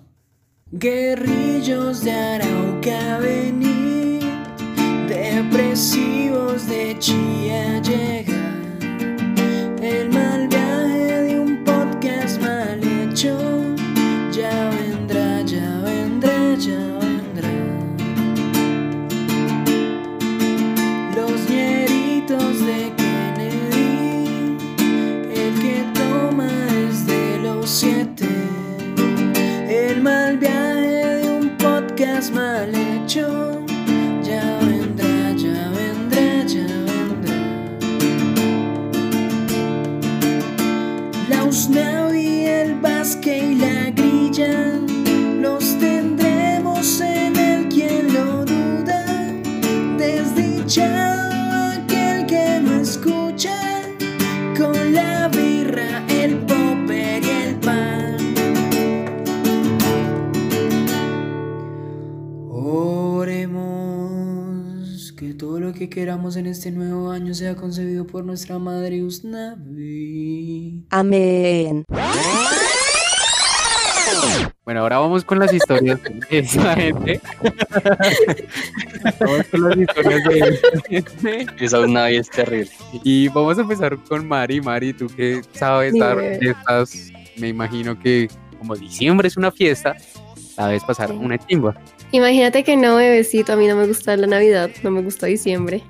Guerrillos 0.70 2.04
de 2.04 2.12
Arauca 2.12 3.18
venid, 3.18 4.22
depresivos 5.08 6.68
de 6.68 6.96
Chía 7.00 7.82
llega. 7.82 8.37
Sea 67.48 67.56
concebido 67.56 68.06
por 68.06 68.26
nuestra 68.26 68.60
madre 68.60 69.02
Usnavi. 69.02 70.86
Amén. 70.90 71.86
Bueno, 74.66 74.82
ahora 74.82 74.98
vamos 74.98 75.24
con 75.24 75.40
las 75.40 75.54
historias 75.54 75.98
de 76.04 76.20
esa 76.40 76.76
gente. 76.76 77.22
vamos 79.22 79.48
con 79.50 79.70
las 79.70 79.78
historias 79.78 80.24
de 80.26 80.40
esa 80.40 80.82
gente. 80.90 81.46
Esa 81.58 81.88
Navidad 81.88 82.20
es 82.20 82.30
terrible. 82.30 82.70
Y 83.06 83.30
vamos 83.30 83.58
a 83.58 83.62
empezar 83.62 83.98
con 83.98 84.28
Mari. 84.28 84.60
Mari, 84.60 84.92
tú 84.92 85.08
que 85.08 85.42
sabes 85.54 85.98
dar 85.98 86.20
fiestas, 86.40 87.14
me 87.38 87.48
imagino 87.48 87.98
que 87.98 88.28
como 88.60 88.76
diciembre 88.76 89.30
es 89.30 89.38
una 89.38 89.54
fiesta, 89.54 89.96
sabes 90.54 90.84
pasar 90.84 91.14
una 91.14 91.38
chimba. 91.38 91.80
Imagínate 92.12 92.66
que 92.66 92.76
no, 92.76 92.98
bebecito, 92.98 93.54
a 93.54 93.56
mí 93.56 93.68
no 93.68 93.78
me 93.78 93.88
gusta 93.88 94.18
la 94.18 94.28
Navidad, 94.28 94.70
no 94.84 94.92
me 94.92 95.02
gusta 95.02 95.28
diciembre. 95.28 95.82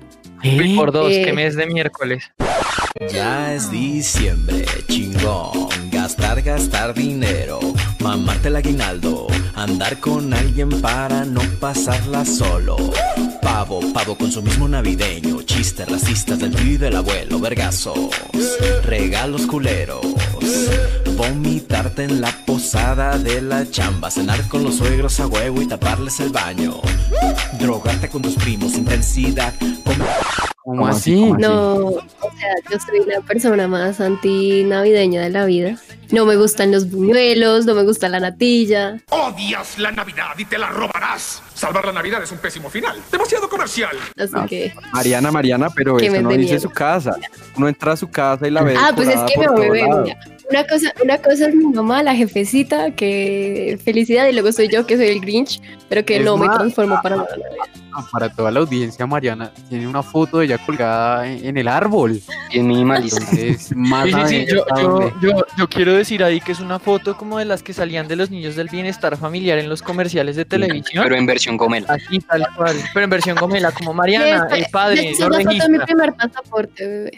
Uy, 0.44 0.76
por 0.76 0.92
dos, 0.92 1.10
Eh. 1.12 1.22
qué 1.24 1.32
mes 1.32 1.56
de 1.56 1.66
miércoles. 1.66 2.30
Ya 3.12 3.54
es 3.54 3.70
diciembre, 3.70 4.64
chingón. 4.88 5.68
Gastar, 5.90 6.42
gastar 6.42 6.94
dinero. 6.94 7.60
Mamarte 8.00 8.48
el 8.48 8.56
aguinaldo. 8.56 9.26
Andar 9.54 9.98
con 10.00 10.32
alguien 10.32 10.68
para 10.80 11.24
no 11.24 11.40
pasarla 11.60 12.24
solo. 12.24 12.76
Pavo, 13.42 13.80
pavo, 13.92 14.16
consumismo 14.16 14.68
navideño. 14.68 15.42
Chistes 15.42 15.88
racistas 15.88 16.38
del 16.38 16.54
tío 16.54 16.72
y 16.72 16.76
del 16.76 16.96
abuelo. 16.96 17.38
Vergazos. 17.40 17.98
Regalos 18.84 19.46
culeros. 19.46 20.00
Vomitarte 21.18 22.04
en 22.04 22.20
la 22.20 22.30
posada 22.46 23.18
de 23.18 23.42
la 23.42 23.68
chamba. 23.68 24.08
Cenar 24.08 24.46
con 24.46 24.62
los 24.62 24.76
suegros 24.76 25.18
a 25.18 25.26
huevo 25.26 25.60
y 25.60 25.66
taparles 25.66 26.20
el 26.20 26.30
baño. 26.30 26.74
Drogarte 27.58 28.08
con 28.08 28.22
tus 28.22 28.36
primos. 28.36 28.74
Intensidad. 28.74 29.52
¿Cómo 30.62 30.86
así? 30.86 31.32
No, 31.32 31.74
o 31.86 32.00
sea, 32.38 32.54
yo 32.70 32.78
soy 32.78 33.04
la 33.04 33.20
persona 33.22 33.66
más 33.66 34.00
anti-navideña 34.00 35.22
de 35.22 35.30
la 35.30 35.44
vida. 35.44 35.76
No 36.12 36.24
me 36.24 36.36
gustan 36.36 36.70
los 36.70 36.88
buñuelos, 36.88 37.66
no 37.66 37.74
me 37.74 37.82
gusta 37.82 38.08
la 38.08 38.20
natilla. 38.20 39.00
Odias 39.10 39.76
la 39.76 39.90
Navidad 39.90 40.38
y 40.38 40.44
te 40.44 40.56
la 40.56 40.68
robarás. 40.68 41.42
Salvar 41.52 41.84
la 41.84 41.92
Navidad 41.92 42.22
es 42.22 42.30
un 42.30 42.38
pésimo 42.38 42.70
final. 42.70 42.96
Demasiado 43.10 43.48
comercial. 43.48 43.96
Así 44.16 44.46
que. 44.48 44.72
Mariana, 44.92 45.32
Mariana, 45.32 45.68
pero 45.74 45.98
eso 45.98 46.22
no 46.22 46.30
dice 46.30 46.60
su 46.60 46.70
casa. 46.70 47.16
Uno 47.56 47.66
entra 47.66 47.94
a 47.94 47.96
su 47.96 48.08
casa 48.08 48.46
y 48.46 48.52
la 48.52 48.62
ve. 48.62 48.76
Ah, 48.78 48.92
pues 48.94 49.08
es 49.08 49.20
que 49.22 49.36
me 49.36 49.48
por 49.48 50.06
Una 50.50 50.64
cosa, 50.66 50.92
una 51.02 51.18
cosa 51.18 51.48
es 51.48 51.54
mi 51.54 51.66
mamá, 51.66 52.02
la 52.02 52.14
jefecita, 52.14 52.90
que 52.92 53.78
felicidad, 53.84 54.26
y 54.28 54.32
luego 54.32 54.50
soy 54.50 54.68
yo 54.68 54.86
que 54.86 54.96
soy 54.96 55.08
el 55.08 55.20
Grinch, 55.20 55.60
pero 55.90 56.04
que 56.06 56.16
Es 56.18 56.24
no 56.24 56.38
me 56.38 56.48
transformo 56.48 56.98
para 57.02 57.16
nada. 57.16 57.28
Ah, 57.92 58.06
Para 58.10 58.30
toda 58.30 58.50
la 58.50 58.60
audiencia, 58.60 59.06
Mariana 59.06 59.50
tiene 59.68 59.86
una 59.86 60.02
foto 60.02 60.38
de 60.38 60.46
ella 60.46 60.58
colgada 60.64 61.26
en, 61.26 61.44
en 61.44 61.56
el 61.58 61.68
árbol. 61.68 62.20
Bien 62.50 62.66
minimalista. 62.66 63.18
Entonces, 63.18 63.76
más 63.76 64.04
Sí, 64.04 64.10
sí, 64.12 64.16
sí, 64.16 64.22
navideña 64.22 64.46
yo, 64.46 64.64
yo, 64.76 64.88
donde- 64.88 65.12
yo, 65.20 65.46
yo 65.58 65.68
quiero 65.68 65.92
decir 65.94 66.24
ahí 66.24 66.40
que 66.40 66.52
es 66.52 66.60
una 66.60 66.78
foto 66.78 67.16
como 67.16 67.38
de 67.38 67.44
las 67.44 67.62
que 67.62 67.74
salían 67.74 68.08
de 68.08 68.16
los 68.16 68.30
niños 68.30 68.56
del 68.56 68.68
bienestar 68.68 69.16
familiar 69.18 69.58
en 69.58 69.68
los 69.68 69.82
comerciales 69.82 70.36
de 70.36 70.44
televisión. 70.46 71.02
Pero 71.04 71.16
en 71.16 71.26
versión 71.26 71.56
gomela. 71.58 71.88
Así 71.94 72.20
tal 72.20 72.46
cual. 72.56 72.76
Pero 72.94 73.04
en 73.04 73.10
versión 73.10 73.36
gomela, 73.36 73.70
como 73.72 73.92
Mariana, 73.92 74.46
el 74.52 74.64
padre, 74.72 75.12
no 75.18 75.36
es 75.38 75.46
de 75.46 75.68
mi 75.68 75.78
primer 75.80 76.14
pasaporte, 76.14 76.86
bebé. 76.86 77.10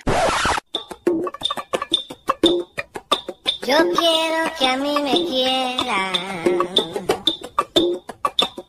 Yo 3.70 3.76
quiero 3.76 4.50
que 4.58 4.66
a 4.66 4.76
mí 4.78 4.94
me 5.00 5.12
quieran. 5.26 6.12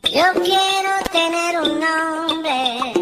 Yo 0.03 0.25
quiero 0.43 0.91
tener 1.11 1.59
un 1.59 1.79
nombre. 1.79 2.93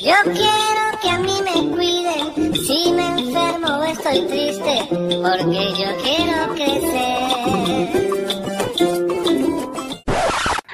Yo 0.00 0.14
quiero 0.24 0.82
que 1.02 1.10
a 1.10 1.18
mí 1.18 1.42
me 1.44 1.76
cuiden. 1.76 2.54
Si 2.54 2.92
me 2.92 3.08
enfermo 3.08 3.76
o 3.76 3.84
estoy 3.84 4.22
triste, 4.22 4.88
porque 4.90 5.62
yo 5.76 5.88
quiero 6.02 6.54
crecer. 6.54 8.37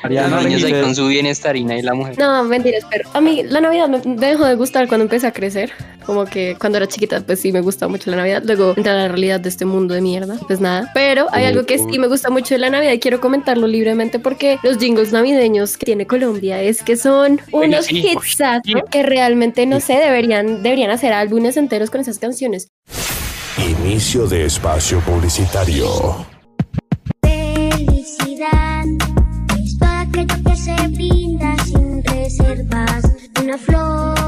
Mariana, 0.04 0.36
Los 0.36 0.44
niños 0.44 0.64
ahí 0.64 0.82
con 0.82 0.94
su 0.94 1.06
bienestarina 1.06 1.78
y 1.78 1.82
la 1.82 1.94
mujer. 1.94 2.18
No, 2.18 2.44
mentiras, 2.44 2.84
pero 2.90 3.08
a 3.14 3.20
mí 3.22 3.42
la 3.42 3.62
Navidad 3.62 3.88
me 3.88 4.00
dejó 4.16 4.44
de 4.44 4.54
gustar 4.54 4.86
cuando 4.86 5.04
empecé 5.04 5.26
a 5.26 5.32
crecer. 5.32 5.72
Como 6.04 6.26
que 6.26 6.56
cuando 6.60 6.76
era 6.76 6.86
chiquita, 6.86 7.22
pues 7.22 7.40
sí 7.40 7.52
me 7.52 7.62
gustaba 7.62 7.88
mucho 7.90 8.10
la 8.10 8.18
Navidad. 8.18 8.42
Luego 8.44 8.74
entra 8.76 8.92
la 8.92 9.08
realidad 9.08 9.40
de 9.40 9.48
este 9.48 9.64
mundo 9.64 9.94
de 9.94 10.02
mierda. 10.02 10.36
Pues 10.46 10.60
nada. 10.60 10.90
Pero 10.92 11.26
hay 11.32 11.46
algo 11.46 11.64
que 11.64 11.78
sí 11.78 11.98
me 11.98 12.06
gusta 12.06 12.28
mucho 12.28 12.54
de 12.54 12.58
la 12.58 12.68
Navidad 12.68 12.92
y 12.92 12.98
quiero 12.98 13.20
comentarlo 13.20 13.66
libremente 13.66 14.18
porque 14.18 14.58
los 14.62 14.76
jingles 14.76 15.10
navideños 15.12 15.78
que 15.78 15.86
tiene 15.86 16.06
Colombia 16.06 16.60
es 16.60 16.82
que 16.82 16.96
son 16.96 17.40
unos 17.50 17.86
sí. 17.86 18.06
hitsazos 18.06 18.82
que 18.90 19.02
realmente, 19.02 19.64
no 19.64 19.80
sé, 19.80 19.94
deberían, 19.94 20.62
deberían 20.62 20.90
hacer 20.90 21.14
álbumes 21.14 21.56
enteros 21.56 21.90
con 21.90 22.02
esas 22.02 22.18
canciones. 22.18 22.68
Inicio 23.56 24.26
de 24.26 24.44
espacio 24.44 25.00
publicitario. 25.00 26.33
Se 30.64 30.88
brinda 30.88 31.54
sin 31.66 32.02
reservas. 32.04 33.04
Una 33.42 33.58
flor, 33.58 34.23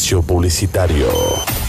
espacio 0.00 0.22
publicitario. 0.22 1.59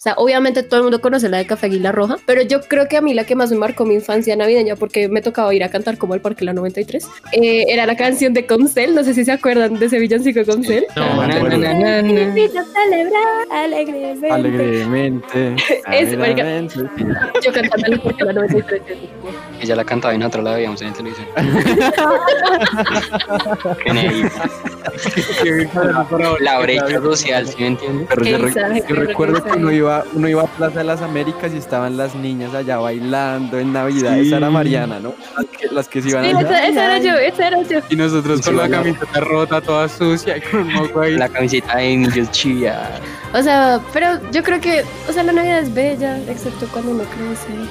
O 0.00 0.02
sea, 0.02 0.14
obviamente 0.16 0.62
todo 0.62 0.80
el 0.80 0.84
mundo 0.84 1.02
conoce 1.02 1.28
la 1.28 1.36
de 1.36 1.46
Café 1.46 1.66
Águila 1.66 1.92
Roja, 1.92 2.16
pero 2.24 2.40
yo 2.40 2.62
creo 2.62 2.88
que 2.88 2.96
a 2.96 3.02
mí 3.02 3.12
la 3.12 3.24
que 3.24 3.34
más 3.34 3.50
me 3.50 3.58
marcó 3.58 3.84
mi 3.84 3.96
infancia 3.96 4.34
navideña, 4.34 4.74
porque 4.74 5.10
me 5.10 5.20
tocaba 5.20 5.54
ir 5.54 5.62
a 5.62 5.68
cantar 5.68 5.98
como 5.98 6.14
el 6.14 6.22
Parque 6.22 6.46
La 6.46 6.54
93, 6.54 7.06
eh, 7.32 7.66
era 7.68 7.84
la 7.84 7.94
canción 7.98 8.32
de 8.32 8.46
Comcel, 8.46 8.94
no 8.94 9.04
sé 9.04 9.12
si 9.12 9.26
se 9.26 9.32
acuerdan 9.32 9.78
de 9.78 9.84
ese 9.84 9.98
villancico 9.98 10.38
de 10.38 10.46
Comcel. 10.46 10.86
No, 10.96 11.20
a 11.20 11.30
celebrar 11.30 12.02
alegremente. 13.50 14.30
Alegremente. 14.30 15.56
Yo 17.42 17.52
cantando 17.52 17.86
el 17.88 18.00
Parque 18.00 18.24
La 18.24 18.32
93. 18.32 18.82
Ella 19.60 19.76
la 19.76 19.84
cantaba 19.84 20.14
y 20.14 20.18
nosotros 20.18 20.44
la 20.44 20.54
veíamos 20.54 20.80
en 20.80 20.94
televisión. 20.94 21.26
Qué 23.84 23.92
negrita. 23.92 24.48
La 26.40 26.58
brecha 26.60 27.02
social, 27.02 27.46
¿sí 27.46 27.56
me 27.58 27.66
entiendes? 27.66 28.08
Pero 28.08 28.24
yo, 28.24 28.38
recuerdo 28.94 29.44
que 29.44 29.50
mensaje. 29.50 29.58
uno 29.58 29.70
iba, 29.90 30.04
uno 30.14 30.28
iba 30.28 30.42
a 30.42 30.46
Plaza 30.46 30.78
de 30.78 30.84
las 30.84 31.02
Américas 31.02 31.52
y 31.54 31.58
estaban 31.58 31.96
las 31.96 32.14
niñas 32.14 32.54
allá 32.54 32.78
bailando 32.78 33.58
en 33.58 33.72
Navidad. 33.72 34.18
Esa 34.18 34.36
era 34.38 34.50
Mariana, 34.50 35.00
¿no? 35.00 35.14
Las 35.36 35.46
que, 35.46 35.66
las 35.68 35.88
que 35.88 36.02
se 36.02 36.08
iban 36.10 36.24
Sí, 36.24 36.30
allá. 36.30 36.40
esa, 36.40 36.66
esa 36.68 36.84
era 36.84 36.98
yo, 36.98 37.14
esa 37.18 37.46
era 37.48 37.62
yo. 37.62 37.80
Y 37.88 37.96
nosotros 37.96 38.40
con 38.42 38.56
la 38.56 38.68
camiseta 38.68 39.20
rota, 39.20 39.60
toda 39.60 39.88
sucia 39.88 40.36
y 40.36 40.40
con 40.42 40.60
un 40.60 40.72
moco 40.72 41.00
ahí. 41.00 41.16
La 41.16 41.28
camiseta 41.28 41.76
de 41.78 41.96
niños 41.96 42.30
chilla. 42.30 42.90
O 43.34 43.42
sea, 43.42 43.80
pero 43.92 44.18
yo 44.32 44.42
creo 44.42 44.60
que, 44.60 44.84
o 45.08 45.12
sea, 45.12 45.22
la 45.22 45.32
Navidad 45.32 45.60
es 45.60 45.74
bella, 45.74 46.18
excepto 46.28 46.66
cuando 46.72 46.92
uno 46.92 47.04
crece 47.04 47.68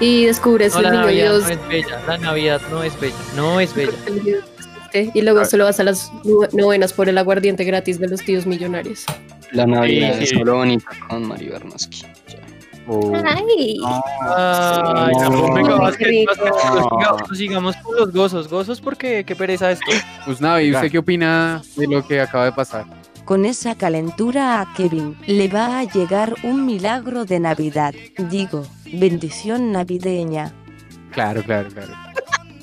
y 0.00 0.24
descubres 0.26 0.72
No, 0.72 0.78
el 0.80 0.84
la 0.84 0.90
niño 0.92 1.02
Navidad 1.04 1.24
Dios. 1.32 1.42
no 1.44 1.48
es 1.50 1.68
bella. 1.68 2.00
La 2.06 2.18
Navidad 2.18 2.60
no 2.70 2.82
es 2.82 3.00
bella. 3.00 3.16
No 3.36 3.60
es 3.60 3.74
bella. 3.74 3.92
Y 4.92 5.22
luego 5.22 5.44
solo 5.44 5.64
vas 5.64 5.78
a 5.78 5.84
las 5.84 6.10
novenas 6.52 6.92
por 6.92 7.08
el 7.08 7.16
aguardiente 7.18 7.62
gratis 7.64 8.00
de 8.00 8.08
los 8.08 8.20
tíos 8.24 8.44
millonarios. 8.46 9.04
La 9.52 9.66
Navidad 9.66 10.14
Sí, 10.18 10.24
es 10.24 10.30
sí. 10.30 10.42
bonita 10.42 10.86
con 11.08 11.26
Mario 11.26 11.52
Bernowski. 11.52 12.02
Ay. 12.86 13.78
No. 15.20 15.54
venga, 15.54 15.90
prosigamos 17.26 17.76
con 17.76 17.96
los 17.96 18.12
gozos. 18.12 18.48
Gozos 18.48 18.80
porque 18.80 19.24
qué 19.24 19.36
pereza 19.36 19.70
esto. 19.70 19.90
Pues 20.24 20.40
nada, 20.40 20.62
¿y 20.62 20.72
usted 20.72 20.90
qué 20.90 20.98
opina 20.98 21.62
de 21.76 21.86
lo 21.86 22.06
que 22.06 22.20
acaba 22.20 22.46
de 22.46 22.52
pasar? 22.52 22.84
Con 23.24 23.44
esa 23.44 23.76
calentura 23.76 24.60
a 24.60 24.72
Kevin 24.74 25.16
le 25.26 25.48
va 25.48 25.78
a 25.78 25.84
llegar 25.84 26.34
un 26.42 26.66
milagro 26.66 27.24
de 27.24 27.38
Navidad. 27.38 27.94
Digo, 28.18 28.66
bendición 28.92 29.70
navideña. 29.72 30.52
Claro, 31.12 31.42
claro, 31.42 31.68
claro. 31.70 31.92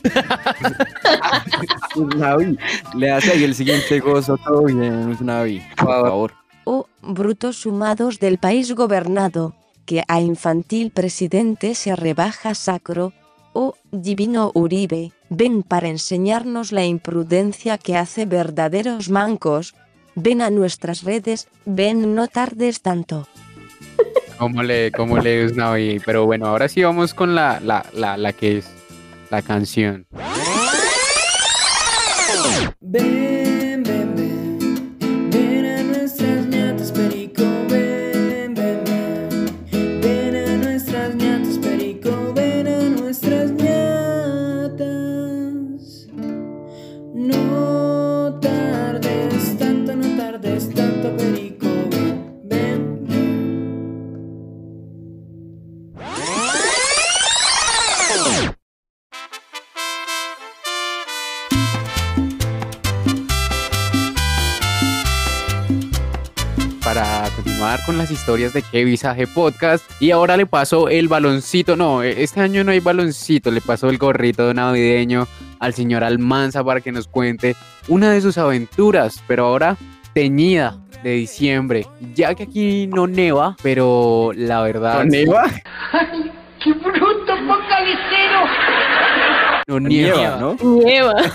Navi, 2.18 2.58
le 2.96 3.12
hace 3.12 3.32
ahí 3.32 3.44
el 3.44 3.56
siguiente 3.56 4.00
gozo, 4.00 4.38
todo 4.38 4.64
bien, 4.66 5.18
Navi, 5.22 5.62
por 5.78 5.88
favor. 5.88 6.34
O 6.70 6.86
brutos 7.02 7.56
sumados 7.56 8.20
del 8.20 8.40
país 8.40 8.76
gobernado, 8.76 9.56
que 9.86 10.04
a 10.10 10.20
infantil 10.20 10.92
presidente 10.92 11.76
se 11.76 11.96
rebaja 11.96 12.56
sacro, 12.56 13.14
Oh, 13.54 13.74
divino 13.90 14.52
Uribe, 14.54 15.14
ven 15.30 15.64
para 15.64 15.88
enseñarnos 15.88 16.74
la 16.74 16.84
imprudencia 16.86 17.78
que 17.78 17.96
hace 17.96 18.26
verdaderos 18.26 19.10
mancos. 19.10 19.76
Ven 20.14 20.42
a 20.42 20.50
nuestras 20.50 21.04
redes, 21.04 21.48
ven 21.66 22.16
no 22.16 22.28
tardes 22.28 22.82
tanto. 22.82 23.28
¿Cómo 24.38 24.62
le, 24.62 24.92
cómo 24.92 25.18
le 25.18 25.52
Navi? 25.54 26.02
Pero 26.06 26.26
bueno, 26.26 26.48
ahora 26.48 26.68
sí 26.68 26.84
vamos 26.84 27.14
con 27.14 27.34
la, 27.34 27.62
la, 27.62 27.86
la, 27.94 28.18
la 28.18 28.34
que 28.34 28.58
es 28.58 28.70
la 29.32 29.42
canción. 29.42 30.06
Ven, 32.80 33.27
las 68.08 68.12
historias 68.12 68.54
de 68.54 68.62
Qué 68.62 68.86
Visaje 68.86 69.28
Podcast. 69.28 69.84
Y 70.00 70.12
ahora 70.12 70.38
le 70.38 70.46
paso 70.46 70.88
el 70.88 71.10
baloncito. 71.10 71.76
No, 71.76 72.04
e- 72.04 72.24
este 72.24 72.40
año 72.40 72.64
no 72.64 72.72
hay 72.72 72.80
baloncito. 72.80 73.52
Le 73.52 73.60
paso 73.60 73.90
el 73.90 73.98
gorrito 73.98 74.54
navideño 74.54 75.28
al 75.60 75.74
señor 75.74 76.06
Almanza 76.06 76.64
para 76.64 76.80
que 76.80 76.92
nos 76.94 77.08
cuente 77.08 77.56
una 77.90 78.12
de 78.12 78.22
sus 78.22 78.38
aventuras. 78.38 79.22
Pero 79.28 79.48
ahora 79.48 79.76
teñida 80.14 80.78
de 81.04 81.12
diciembre. 81.12 81.86
Ya 82.16 82.34
que 82.34 82.44
aquí 82.44 82.88
no 82.88 83.08
neva, 83.08 83.58
pero 83.62 84.32
la 84.34 84.62
verdad. 84.62 85.04
¿No 85.04 85.06
neva? 85.06 85.44
¡Ay, 85.92 86.32
qué 86.64 86.72
bruto 86.72 87.34
focalicero! 87.46 88.77
No 89.70 89.82
nieva, 89.82 90.18
nieva, 90.18 90.38
¿no? 90.40 90.56
Nieva. 90.64 91.14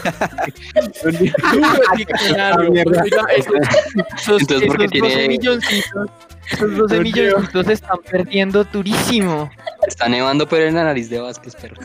Esos, 3.37 3.55
esos, 4.17 4.41
Entonces, 4.41 4.67
¿por 4.67 4.79
qué 4.79 4.85
esos 4.85 4.87
12 4.89 4.89
tiene- 4.89 5.29
milloncitos, 5.29 6.11
esos 6.51 6.77
12 6.77 7.01
milloncitos 7.01 7.67
se 7.67 7.73
están 7.75 7.99
perdiendo 8.11 8.65
durísimo. 8.65 9.51
Está 9.87 10.09
nevando 10.09 10.49
pero 10.49 10.67
en 10.67 10.77
la 10.77 10.85
nariz 10.85 11.11
de 11.11 11.21
Vázquez, 11.21 11.55
perro. 11.57 11.77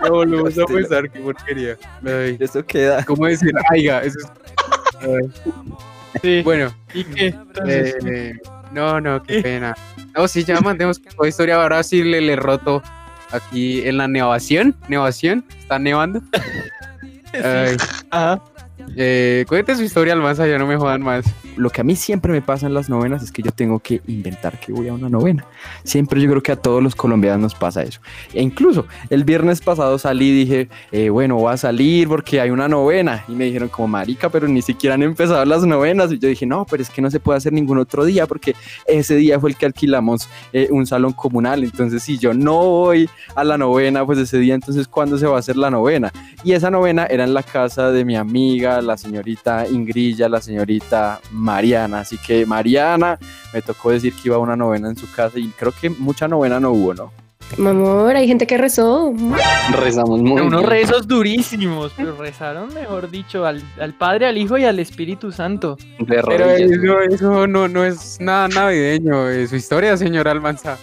No 0.00 0.10
volvemos 0.10 0.56
a 0.58 0.64
pensar 0.66 1.10
qué 1.10 1.18
porquería. 1.20 1.76
Ay, 2.06 2.36
Eso 2.38 2.64
queda. 2.64 3.02
¿Cómo 3.04 3.26
decir? 3.26 3.52
Aiga, 3.72 4.00
eso 4.02 4.18
es. 5.02 5.42
Ay. 6.22 6.42
Bueno, 6.42 6.72
¿Y 6.92 7.02
qué? 7.04 7.26
Entonces, 7.26 7.96
eh, 8.06 8.34
no, 8.70 9.00
no, 9.00 9.20
qué 9.24 9.42
pena. 9.42 9.74
No, 10.16 10.28
sí, 10.28 10.44
ya 10.44 10.60
mandemos 10.60 11.00
con 11.16 11.26
historia. 11.28 11.56
Ahora 11.56 11.82
sí 11.82 12.04
le, 12.04 12.20
le 12.20 12.36
roto 12.36 12.80
aquí 13.34 13.86
en 13.86 13.98
la 13.98 14.08
nevación. 14.08 14.74
Nevación, 14.88 15.44
está 15.58 15.78
nevando. 15.78 16.22
Ay. 17.32 17.76
Eh, 18.96 19.44
cuente 19.48 19.74
su 19.74 19.82
historia, 19.82 20.12
Almanza, 20.12 20.46
ya 20.46 20.58
no 20.58 20.66
me 20.66 20.76
jodan 20.76 21.02
más. 21.02 21.24
Lo 21.56 21.70
que 21.70 21.80
a 21.80 21.84
mí 21.84 21.96
siempre 21.96 22.32
me 22.32 22.42
pasa 22.42 22.66
en 22.66 22.74
las 22.74 22.88
novenas 22.88 23.22
es 23.22 23.32
que 23.32 23.42
yo 23.42 23.52
tengo 23.52 23.78
que 23.78 24.00
inventar 24.06 24.58
que 24.58 24.72
voy 24.72 24.88
a 24.88 24.94
una 24.94 25.08
novena. 25.08 25.44
Siempre 25.82 26.20
yo 26.20 26.30
creo 26.30 26.42
que 26.42 26.52
a 26.52 26.56
todos 26.56 26.82
los 26.82 26.94
colombianos 26.94 27.40
nos 27.40 27.54
pasa 27.54 27.82
eso. 27.82 28.00
E 28.32 28.42
incluso 28.42 28.86
el 29.10 29.24
viernes 29.24 29.60
pasado 29.60 29.98
salí 29.98 30.28
y 30.28 30.44
dije, 30.44 30.68
eh, 30.92 31.10
bueno, 31.10 31.36
voy 31.36 31.52
a 31.52 31.56
salir 31.56 32.08
porque 32.08 32.40
hay 32.40 32.50
una 32.50 32.68
novena. 32.68 33.24
Y 33.28 33.32
me 33.32 33.44
dijeron 33.44 33.68
como, 33.68 33.88
marica, 33.88 34.28
pero 34.28 34.48
ni 34.48 34.62
siquiera 34.62 34.94
han 34.94 35.02
empezado 35.02 35.44
las 35.44 35.64
novenas. 35.64 36.12
Y 36.12 36.18
yo 36.18 36.28
dije, 36.28 36.46
no, 36.46 36.66
pero 36.68 36.82
es 36.82 36.90
que 36.90 37.02
no 37.02 37.10
se 37.10 37.20
puede 37.20 37.38
hacer 37.38 37.52
ningún 37.52 37.78
otro 37.78 38.04
día 38.04 38.26
porque 38.26 38.54
ese 38.86 39.16
día 39.16 39.38
fue 39.38 39.50
el 39.50 39.56
que 39.56 39.66
alquilamos 39.66 40.28
eh, 40.52 40.68
un 40.70 40.86
salón 40.86 41.12
comunal. 41.12 41.64
Entonces, 41.64 42.02
si 42.02 42.18
yo 42.18 42.34
no 42.34 42.56
voy 42.64 43.08
a 43.34 43.44
la 43.44 43.58
novena, 43.58 44.04
pues 44.04 44.18
ese 44.18 44.38
día, 44.38 44.54
entonces, 44.54 44.88
¿cuándo 44.88 45.18
se 45.18 45.26
va 45.26 45.36
a 45.36 45.38
hacer 45.40 45.56
la 45.56 45.70
novena? 45.70 46.12
Y 46.42 46.52
esa 46.52 46.70
novena 46.70 47.06
era 47.06 47.24
en 47.24 47.34
la 47.34 47.42
casa 47.42 47.90
de 47.90 48.04
mi 48.04 48.16
amiga, 48.16 48.80
la 48.82 48.96
señorita 48.96 49.66
Ingrilla, 49.68 50.28
la 50.28 50.40
señorita 50.40 51.20
Mariana. 51.44 52.00
Así 52.00 52.18
que 52.18 52.44
Mariana 52.46 53.18
me 53.52 53.62
tocó 53.62 53.90
decir 53.90 54.12
que 54.14 54.22
iba 54.28 54.36
a 54.36 54.40
una 54.40 54.56
novena 54.56 54.88
en 54.88 54.96
su 54.96 55.10
casa 55.12 55.38
y 55.38 55.48
creo 55.48 55.72
que 55.78 55.90
mucha 55.90 56.26
novena 56.26 56.58
no 56.58 56.70
hubo, 56.72 56.94
¿no? 56.94 57.12
Mamor, 57.58 58.16
hay 58.16 58.26
gente 58.26 58.46
que 58.46 58.56
rezó. 58.56 59.12
Rezamos 59.78 60.20
muy 60.22 60.40
unos 60.40 60.62
bien. 60.62 60.70
rezos 60.70 61.06
durísimos, 61.06 61.92
pero 61.94 62.16
rezaron, 62.16 62.72
mejor 62.72 63.10
dicho, 63.10 63.44
al, 63.44 63.62
al 63.78 63.92
Padre, 63.92 64.26
al 64.26 64.38
Hijo 64.38 64.56
y 64.56 64.64
al 64.64 64.78
Espíritu 64.78 65.30
Santo. 65.30 65.76
De 65.98 66.22
Pero 66.26 66.50
eso, 66.50 67.00
eso 67.02 67.46
no, 67.46 67.68
no 67.68 67.84
es 67.84 68.18
nada 68.18 68.48
navideño. 68.48 69.28
eh, 69.28 69.46
su 69.46 69.56
historia, 69.56 69.96
señor 69.98 70.26
Almanza. 70.26 70.78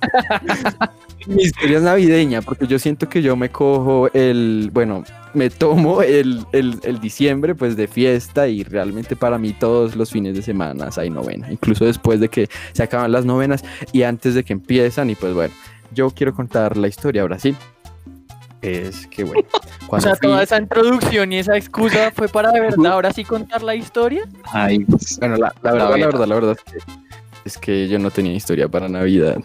Mi 1.26 1.42
historia 1.42 1.76
es 1.78 1.82
navideña 1.82 2.42
porque 2.42 2.66
yo 2.66 2.78
siento 2.78 3.08
que 3.08 3.22
yo 3.22 3.36
me 3.36 3.50
cojo 3.50 4.08
el, 4.12 4.70
bueno, 4.72 5.04
me 5.34 5.50
tomo 5.50 6.02
el, 6.02 6.44
el, 6.52 6.78
el 6.82 7.00
diciembre 7.00 7.54
pues 7.54 7.76
de 7.76 7.86
fiesta 7.88 8.48
y 8.48 8.64
realmente 8.64 9.16
para 9.16 9.38
mí 9.38 9.52
todos 9.52 9.96
los 9.96 10.10
fines 10.10 10.34
de 10.34 10.42
semana 10.42 10.88
hay 10.96 11.10
novena, 11.10 11.50
incluso 11.50 11.84
después 11.84 12.20
de 12.20 12.28
que 12.28 12.48
se 12.72 12.82
acaban 12.82 13.12
las 13.12 13.24
novenas 13.24 13.64
y 13.92 14.02
antes 14.02 14.34
de 14.34 14.44
que 14.44 14.52
empiezan 14.52 15.10
y 15.10 15.14
pues 15.14 15.32
bueno, 15.34 15.54
yo 15.94 16.10
quiero 16.10 16.34
contar 16.34 16.76
la 16.76 16.88
historia 16.88 17.22
ahora 17.22 17.38
sí. 17.38 17.54
Es 18.60 19.06
que 19.08 19.24
bueno, 19.24 19.42
O 19.88 20.00
sea, 20.00 20.14
fui- 20.16 20.28
toda 20.28 20.42
esa 20.42 20.56
introducción 20.58 21.32
y 21.32 21.38
esa 21.38 21.56
excusa 21.56 22.10
fue 22.14 22.28
para 22.28 22.50
de 22.52 22.60
verdad 22.60 22.92
ahora 22.92 23.12
sí 23.12 23.24
contar 23.24 23.62
la 23.62 23.74
historia. 23.74 24.22
Ay, 24.52 24.80
pues, 24.84 25.18
Bueno, 25.18 25.36
la, 25.36 25.52
la 25.62 25.72
verdad, 25.72 25.90
la 25.98 26.06
verdad, 26.06 26.26
la 26.26 26.34
verdad 26.36 26.56
es 26.56 26.72
que, 26.72 26.78
es 27.44 27.58
que 27.58 27.88
yo 27.88 27.98
no 27.98 28.10
tenía 28.10 28.34
historia 28.34 28.68
para 28.68 28.88
Navidad. 28.88 29.40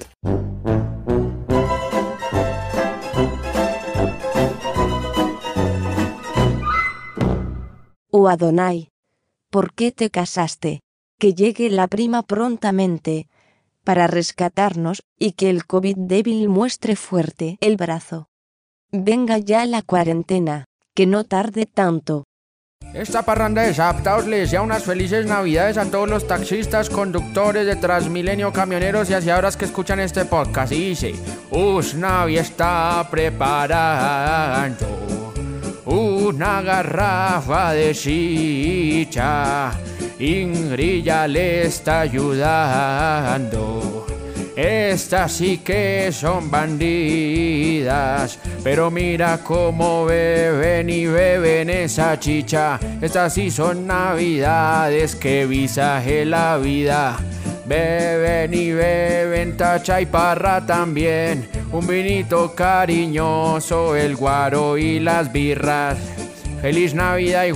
Oh 8.19 8.29
Adonai, 8.29 8.89
¿por 9.51 9.75
qué 9.75 9.91
te 9.91 10.09
casaste? 10.09 10.79
Que 11.19 11.35
llegue 11.35 11.69
la 11.69 11.85
prima 11.85 12.23
prontamente, 12.23 13.29
para 13.83 14.07
rescatarnos, 14.07 15.03
y 15.19 15.33
que 15.33 15.51
el 15.51 15.67
COVID 15.67 15.95
débil 15.99 16.49
muestre 16.49 16.95
fuerte 16.95 17.59
el 17.61 17.77
brazo. 17.77 18.27
Venga 18.91 19.37
ya 19.37 19.67
la 19.67 19.83
cuarentena, 19.83 20.65
que 20.95 21.05
no 21.05 21.25
tarde 21.25 21.67
tanto. 21.67 22.23
Esta 22.95 23.21
parranda 23.21 23.61
de 23.61 23.75
Zaptaos 23.75 24.25
le 24.25 24.39
desea 24.39 24.63
unas 24.63 24.83
felices 24.83 25.27
navidades 25.27 25.77
a 25.77 25.85
todos 25.91 26.09
los 26.09 26.25
taxistas, 26.25 26.89
conductores 26.89 27.67
de 27.67 27.75
Transmilenio, 27.75 28.51
camioneros 28.51 29.11
y 29.11 29.13
aseadoras 29.13 29.57
que 29.57 29.65
escuchan 29.65 29.99
este 29.99 30.25
podcast. 30.25 30.71
Y 30.71 30.89
dice, 30.89 31.13
Usnavi 31.51 32.39
está 32.39 33.07
preparando 33.11 35.06
una 35.87 36.61
garrafa 36.61 37.73
de 37.73 37.93
chicha. 37.93 39.71
Ingrid 40.19 41.03
ya 41.03 41.27
le 41.27 41.63
está 41.63 42.01
ayudando. 42.01 43.87
Estas 44.55 45.33
sí 45.33 45.59
que 45.59 46.11
son 46.11 46.49
bandidas, 46.49 48.39
pero 48.63 48.89
mira 48.89 49.39
cómo 49.43 50.05
beben 50.05 50.89
y 50.89 51.05
beben 51.05 51.69
esa 51.69 52.19
chicha. 52.19 52.79
Estas 52.99 53.35
sí 53.35 53.51
son 53.51 53.85
navidades 53.85 55.15
que 55.15 55.45
visaje 55.45 56.25
la 56.25 56.57
vida. 56.57 57.17
Beben 57.67 58.53
y 58.53 58.71
beben 58.71 59.57
tacha 59.57 59.99
y 59.99 60.05
parra 60.05 60.65
también. 60.65 61.49
Un 61.71 61.85
vinito 61.85 62.55
cariñoso, 62.55 63.95
el 63.95 64.15
guaro 64.15 64.77
y 64.77 64.99
las 64.99 65.31
birras. 65.31 65.97
Feliz 66.61 66.93
Navidad 66.93 67.45
y 67.45 67.51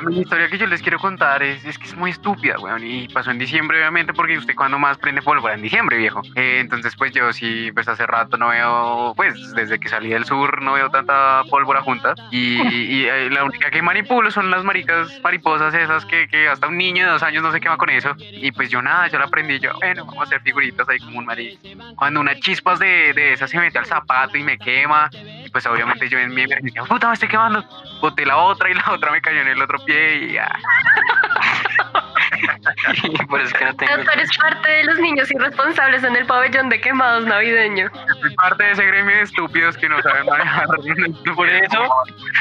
la 0.00 0.20
historia 0.20 0.48
que 0.48 0.58
yo 0.58 0.66
les 0.66 0.82
quiero 0.82 0.98
contar 0.98 1.42
es, 1.42 1.64
es 1.64 1.78
que 1.78 1.86
es 1.86 1.96
muy 1.96 2.10
estúpida, 2.10 2.58
weón. 2.58 2.84
Y 2.84 3.08
pasó 3.08 3.30
en 3.30 3.38
diciembre, 3.38 3.78
obviamente, 3.78 4.12
porque 4.12 4.38
usted 4.38 4.54
cuando 4.54 4.78
más 4.78 4.98
prende 4.98 5.22
pólvora 5.22 5.54
en 5.54 5.62
diciembre, 5.62 5.96
viejo. 5.96 6.22
Eh, 6.34 6.58
entonces, 6.60 6.94
pues 6.96 7.12
yo 7.12 7.32
sí, 7.32 7.70
pues 7.72 7.88
hace 7.88 8.06
rato 8.06 8.36
no 8.36 8.48
veo, 8.48 9.14
pues 9.16 9.52
desde 9.54 9.78
que 9.78 9.88
salí 9.88 10.10
del 10.10 10.24
sur 10.24 10.62
no 10.62 10.74
veo 10.74 10.90
tanta 10.90 11.42
pólvora 11.50 11.82
junta. 11.82 12.14
Y, 12.30 12.60
y, 12.62 13.06
eh, 13.06 13.30
la 13.30 13.44
única 13.44 13.70
que 13.70 13.82
manipulo 13.82 14.30
son 14.30 14.50
las 14.50 14.64
maricas 14.64 15.20
mariposas 15.22 15.74
esas 15.74 16.04
que, 16.04 16.28
que 16.28 16.48
hasta 16.48 16.66
un 16.66 16.76
niño 16.76 17.04
de 17.04 17.12
dos 17.12 17.22
años 17.22 17.42
no 17.42 17.52
se 17.52 17.60
quema 17.60 17.76
con 17.76 17.90
eso. 17.90 18.14
Y 18.18 18.52
pues 18.52 18.70
yo 18.70 18.82
nada, 18.82 19.08
yo 19.08 19.18
la 19.18 19.26
aprendí 19.26 19.58
yo, 19.58 19.72
bueno, 19.80 20.04
vamos 20.04 20.20
a 20.20 20.24
hacer 20.24 20.40
figuritas 20.42 20.88
ahí 20.88 20.98
como 20.98 21.18
un 21.18 21.26
marido. 21.26 21.58
Cuando 21.96 22.20
una 22.20 22.34
chispas 22.40 22.78
de, 22.78 23.12
de 23.12 23.34
esas 23.34 23.50
se 23.50 23.58
mete 23.58 23.78
al 23.78 23.86
zapato 23.86 24.36
y 24.36 24.42
me 24.42 24.58
quema, 24.58 25.10
pues 25.54 25.64
obviamente 25.66 26.08
yo 26.08 26.18
en 26.18 26.34
mi 26.34 26.42
emergencia, 26.42 26.82
puta, 26.82 27.06
me 27.06 27.14
estoy 27.14 27.28
quemando. 27.28 27.64
Boté 28.00 28.26
la 28.26 28.38
otra 28.38 28.68
y 28.68 28.74
la 28.74 28.90
otra 28.90 29.12
me 29.12 29.20
cayó 29.20 29.40
en 29.40 29.46
el 29.46 29.62
otro 29.62 29.78
pie 29.84 30.16
y 30.16 30.32
ya. 30.32 30.48
Por 33.28 33.40
eso 33.40 33.56
que 33.56 33.64
no 33.64 33.76
tengo. 33.76 33.92
Pero 33.92 34.02
tú 34.02 34.10
eres 34.10 34.36
parte 34.36 34.68
de 34.68 34.82
los 34.82 34.98
niños 34.98 35.30
irresponsables 35.30 36.02
en 36.02 36.16
el 36.16 36.26
pabellón 36.26 36.70
de 36.70 36.80
quemados 36.80 37.24
navideño. 37.26 37.88
Soy 38.20 38.34
parte 38.34 38.64
de 38.64 38.72
ese 38.72 38.84
gremio 38.84 39.14
de 39.14 39.22
estúpidos 39.22 39.76
que 39.76 39.88
no 39.88 40.02
saben 40.02 40.26
manejar. 40.26 40.66
Por 41.36 41.48
eso, 41.48 41.88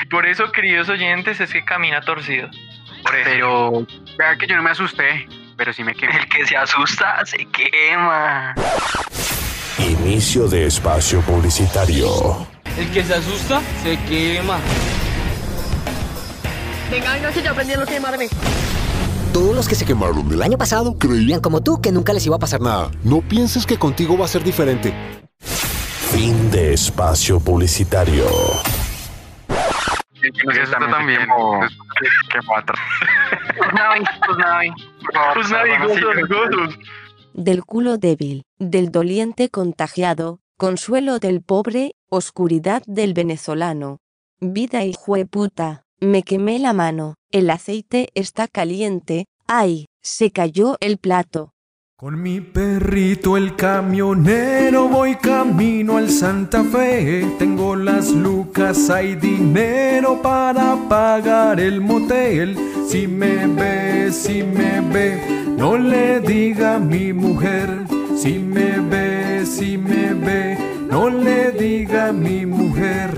por 0.09 0.25
eso, 0.25 0.51
queridos 0.51 0.89
oyentes, 0.89 1.39
es 1.39 1.53
que 1.53 1.63
camina 1.63 2.01
torcido. 2.01 2.49
Por 3.03 3.15
eso. 3.15 3.29
Pero, 3.29 3.85
vea 4.17 4.35
que 4.37 4.47
yo 4.47 4.55
no 4.55 4.63
me 4.63 4.71
asusté, 4.71 5.27
pero 5.55 5.71
sí 5.71 5.83
me 5.83 5.93
quemé. 5.93 6.17
El 6.17 6.27
que 6.27 6.47
se 6.47 6.57
asusta 6.57 7.23
se 7.27 7.45
quema. 7.45 8.55
Inicio 9.77 10.47
de 10.47 10.65
espacio 10.65 11.21
publicitario. 11.21 12.52
El 12.77 12.91
que 12.91 13.03
se 13.03 13.13
asusta 13.13 13.61
se 13.83 13.97
quema. 14.05 14.57
Venga, 16.89 17.17
no 17.19 17.31
sé, 17.31 17.43
yo 17.43 17.51
aprendí 17.51 17.73
a 17.73 17.77
no 17.77 17.85
quemarme. 17.85 18.27
Todos 19.31 19.55
los 19.55 19.67
que 19.67 19.75
se 19.75 19.85
quemaron 19.85 20.31
el 20.31 20.41
año 20.41 20.57
pasado 20.57 20.97
creían 20.97 21.39
como 21.41 21.61
tú 21.61 21.81
que 21.81 21.91
nunca 21.91 22.13
les 22.13 22.25
iba 22.25 22.35
a 22.35 22.39
pasar 22.39 22.61
nada. 22.61 22.91
No 23.03 23.21
pienses 23.21 23.65
que 23.65 23.77
contigo 23.77 24.17
va 24.17 24.25
a 24.25 24.27
ser 24.27 24.43
diferente. 24.43 24.93
Fin 25.39 26.51
de 26.51 26.73
espacio 26.73 27.39
publicitario. 27.39 28.25
Que 30.21 30.53
se 30.53 30.61
asusta 30.61 30.79
también. 30.89 31.21
Qué 32.31 32.39
cuatro. 32.47 32.75
Pues 33.57 33.73
Navi, 33.73 35.71
pues 35.83 35.99
Pues. 36.29 36.77
Del 37.33 37.63
culo 37.65 37.97
débil, 37.97 38.45
del 38.59 38.91
doliente 38.91 39.49
contagiado, 39.49 40.39
consuelo 40.57 41.19
del 41.19 41.41
pobre, 41.41 41.95
oscuridad 42.09 42.83
del 42.85 43.13
venezolano. 43.13 43.99
Vida 44.39 44.83
y 44.85 44.93
puta, 45.29 45.85
me 45.99 46.23
quemé 46.23 46.59
la 46.59 46.73
mano, 46.73 47.15
el 47.31 47.49
aceite 47.49 48.09
está 48.13 48.47
caliente, 48.47 49.25
ay, 49.47 49.87
se 50.01 50.31
cayó 50.31 50.77
el 50.81 50.97
plato. 50.97 51.53
Con 51.95 52.21
mi 52.21 52.41
perrito 52.41 53.37
el 53.37 53.55
camionero 53.55 54.89
voy 54.89 55.15
camino 55.15 55.95
al 55.95 56.09
Santa 56.09 56.61
Fe. 56.65 57.25
Tengo 57.39 57.77
las 57.77 58.09
lucas, 58.09 58.89
hay 58.89 59.15
dinero 59.15 60.21
para 60.21 60.75
pagar 60.89 61.61
el 61.61 61.79
motel. 61.79 62.57
Si 62.89 63.07
me 63.07 63.47
ve, 63.47 64.11
si 64.11 64.43
me 64.43 64.81
ve, 64.81 65.45
no 65.57 65.77
le 65.77 66.19
diga 66.19 66.75
a 66.75 66.79
mi 66.79 67.13
mujer. 67.13 67.85
Si 68.15 68.39
me 68.39 68.79
ve, 68.79 69.45
si 69.45 69.77
me 69.77 70.13
ve, 70.13 70.57
no 70.89 71.09
le 71.09 71.51
diga 71.51 72.09
a 72.09 72.13
mi 72.13 72.45
mujer. 72.45 73.11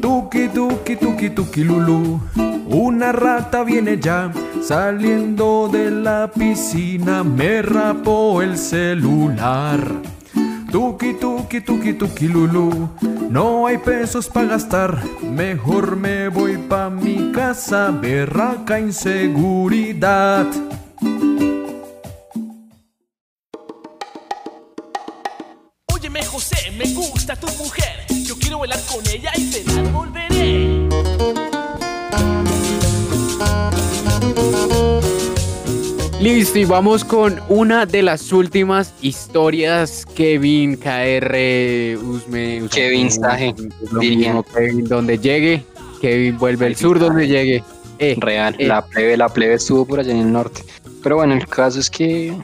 Tuki, 0.00 0.48
tuki, 0.48 0.96
tuki, 0.96 1.30
tuki, 1.30 1.64
lulu. 1.64 2.20
Una 2.66 3.12
rata 3.12 3.64
viene 3.64 3.98
ya, 3.98 4.32
saliendo 4.62 5.68
de 5.68 5.90
la 5.90 6.30
piscina, 6.32 7.22
me 7.22 7.62
rapó 7.62 8.42
el 8.42 8.56
celular. 8.56 9.80
Tuki, 10.70 11.14
tuki, 11.20 11.60
tuki, 11.60 11.92
tuki, 11.92 12.28
lulu. 12.28 12.88
No 13.30 13.66
hay 13.66 13.78
pesos 13.78 14.28
para 14.28 14.48
gastar, 14.48 15.02
mejor 15.22 15.96
me 15.96 16.28
voy 16.28 16.56
pa' 16.56 16.90
mi 16.90 17.30
casa, 17.32 17.90
berraca 17.90 18.80
inseguridad. 18.80 20.46
Gusta 27.22 27.36
tu 27.36 27.46
mujer. 27.62 28.04
Yo 28.24 28.36
quiero 28.36 28.58
bailar 28.58 28.80
con 28.90 29.00
ella 29.08 29.30
y 29.36 29.48
te 29.48 29.62
la 29.64 29.82
devolveré. 29.82 30.88
Listo, 36.20 36.58
y 36.58 36.64
vamos 36.64 37.04
con 37.04 37.40
una 37.48 37.86
de 37.86 38.02
las 38.02 38.32
últimas 38.32 38.92
historias. 39.02 40.04
Kevin, 40.16 40.76
KR, 40.76 41.96
Usme, 41.96 42.64
Usme 42.64 42.68
Kevin 42.68 43.08
mismo, 43.92 44.42
Kevin, 44.42 44.84
donde 44.86 45.18
llegue. 45.18 45.64
Kevin 46.00 46.36
vuelve 46.38 46.66
el 46.66 46.76
sur 46.76 46.98
donde 46.98 47.28
llegue. 47.28 47.62
Eh, 48.00 48.16
Real, 48.18 48.56
eh. 48.58 48.66
la 48.66 48.84
plebe, 48.84 49.16
la 49.16 49.28
plebe 49.28 49.54
estuvo 49.54 49.86
por 49.86 50.00
allá 50.00 50.10
en 50.10 50.18
el 50.18 50.32
norte. 50.32 50.64
Pero 51.04 51.16
bueno, 51.16 51.34
el 51.34 51.46
caso 51.46 51.78
es 51.78 51.88
que 51.88 52.36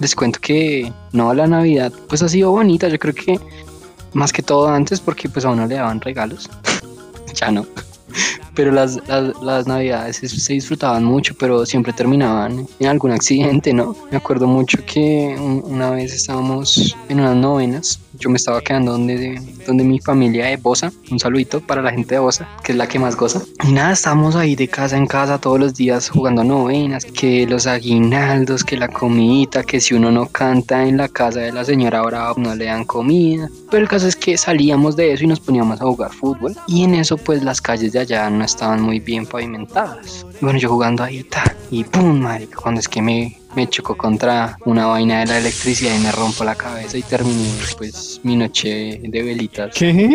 les 0.00 0.16
cuento 0.16 0.40
que 0.40 0.92
no, 1.12 1.32
la 1.34 1.46
Navidad 1.46 1.92
pues 2.08 2.20
ha 2.22 2.28
sido 2.28 2.50
bonita. 2.50 2.88
Yo 2.88 2.98
creo 2.98 3.14
que 3.14 3.38
más 4.14 4.32
que 4.32 4.42
todo 4.42 4.68
antes 4.68 5.00
porque 5.00 5.28
pues 5.28 5.44
a 5.44 5.50
uno 5.50 5.66
le 5.66 5.74
daban 5.74 6.00
regalos. 6.00 6.48
ya 7.34 7.50
no. 7.50 7.66
Pero 8.54 8.70
las, 8.72 8.98
las, 9.08 9.32
las 9.42 9.66
navidades 9.66 10.16
se, 10.16 10.52
disfrutaban 10.52 11.04
mucho, 11.04 11.34
pero 11.38 11.66
siempre 11.66 11.92
terminaban 11.92 12.66
en 12.78 12.86
algún 12.86 13.10
accidente, 13.12 13.72
¿no? 13.72 13.96
Me 14.10 14.16
acuerdo 14.16 14.46
mucho 14.46 14.78
que 14.86 15.34
un- 15.38 15.62
una 15.66 15.90
vez 15.90 16.12
estábamos 16.12 16.96
en 17.08 17.20
unas 17.20 17.36
novenas, 17.36 18.00
yo 18.18 18.30
me 18.30 18.36
estaba 18.36 18.60
quedando 18.60 18.92
donde, 18.92 19.40
donde 19.66 19.82
mi 19.82 19.98
familia 19.98 20.46
de 20.46 20.56
Bosa, 20.56 20.92
un 21.10 21.18
saludito 21.18 21.60
para 21.60 21.82
la 21.82 21.90
gente 21.90 22.14
de 22.14 22.20
Bosa, 22.20 22.48
que 22.62 22.70
es 22.72 22.78
la 22.78 22.86
que 22.86 22.98
más 23.00 23.16
goza. 23.16 23.42
Y 23.66 23.72
nada, 23.72 23.92
estábamos 23.92 24.36
ahí 24.36 24.54
de 24.54 24.68
casa 24.68 24.96
en 24.96 25.06
casa 25.06 25.38
todos 25.38 25.58
los 25.58 25.74
días 25.74 26.10
jugando 26.10 26.44
novenas, 26.44 27.04
que 27.04 27.44
los 27.46 27.66
aguinaldos, 27.66 28.62
que 28.62 28.76
la 28.76 28.86
comidita, 28.88 29.64
que 29.64 29.80
si 29.80 29.94
uno 29.94 30.12
no 30.12 30.26
canta 30.26 30.86
en 30.86 30.96
la 30.96 31.08
casa 31.08 31.40
de 31.40 31.52
la 31.52 31.64
señora 31.64 32.02
Brava 32.02 32.34
no 32.36 32.54
le 32.54 32.66
dan 32.66 32.84
comida. 32.84 33.48
Pero 33.70 33.82
el 33.82 33.88
caso 33.88 34.06
es 34.06 34.14
que 34.14 34.36
salíamos 34.36 34.94
de 34.94 35.12
eso 35.12 35.24
y 35.24 35.26
nos 35.26 35.40
poníamos 35.40 35.80
a 35.80 35.84
jugar 35.84 36.12
fútbol. 36.12 36.54
Y 36.68 36.84
en 36.84 36.94
eso 36.94 37.16
pues 37.16 37.42
las 37.42 37.60
calles 37.60 37.92
de 37.92 37.98
allá 38.00 38.30
no 38.30 38.43
estaban 38.44 38.80
muy 38.80 39.00
bien 39.00 39.26
pavimentadas. 39.26 40.26
Bueno, 40.40 40.58
yo 40.58 40.68
jugando 40.68 41.02
ahí, 41.02 41.24
ta, 41.24 41.44
y 41.70 41.84
pum, 41.84 42.20
marica, 42.20 42.56
cuando 42.56 42.80
es 42.80 42.88
que 42.88 43.02
me, 43.02 43.38
me 43.54 43.68
chocó 43.68 43.96
contra 43.96 44.56
una 44.64 44.86
vaina 44.86 45.20
de 45.20 45.26
la 45.26 45.38
electricidad 45.38 45.94
y 45.94 45.98
me 45.98 46.12
rompo 46.12 46.44
la 46.44 46.54
cabeza 46.54 46.98
y 46.98 47.02
terminé 47.02 47.48
pues 47.76 48.20
mi 48.22 48.36
noche 48.36 49.00
de 49.02 49.22
velitas 49.22 49.74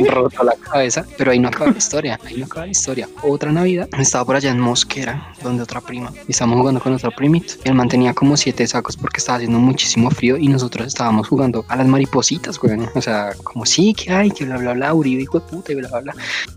roto 0.09 0.43
la 0.43 0.55
cabeza, 0.55 1.05
pero 1.17 1.31
ahí 1.31 1.39
no 1.39 1.47
acaba 1.47 1.71
la 1.71 1.77
historia, 1.77 2.19
ahí 2.25 2.37
no 2.37 2.45
acaba 2.45 2.65
la 2.65 2.71
historia. 2.71 3.09
Otra 3.23 3.51
Navidad, 3.51 3.87
estaba 3.97 4.25
por 4.25 4.35
allá 4.35 4.51
en 4.51 4.59
Mosquera, 4.59 5.33
donde 5.43 5.63
otra 5.63 5.81
prima, 5.81 6.11
y 6.27 6.31
estábamos 6.31 6.59
jugando 6.59 6.79
con 6.81 6.93
otro 6.93 7.11
primito. 7.11 7.53
Él 7.63 7.73
mantenía 7.73 8.13
como 8.13 8.37
siete 8.37 8.65
sacos 8.67 8.97
porque 8.97 9.17
estaba 9.17 9.37
haciendo 9.37 9.59
muchísimo 9.59 10.09
frío 10.09 10.37
y 10.37 10.47
nosotros 10.47 10.87
estábamos 10.87 11.27
jugando 11.27 11.65
a 11.67 11.75
las 11.75 11.87
maripositas, 11.87 12.59
güey. 12.59 12.79
O 12.95 13.01
sea, 13.01 13.33
como 13.43 13.65
sí, 13.65 13.93
que 13.93 14.11
hay, 14.11 14.31
que 14.31 14.45
bla, 14.45 14.57
bla, 14.57 14.73
bla, 14.73 14.93
Uribe, 14.93 15.23
hijo 15.23 15.39
de 15.39 15.45
puta, 15.45 15.71
y 15.71 15.75
bla, 15.75 15.89
bla, 15.89 16.01
bla. 16.01 16.15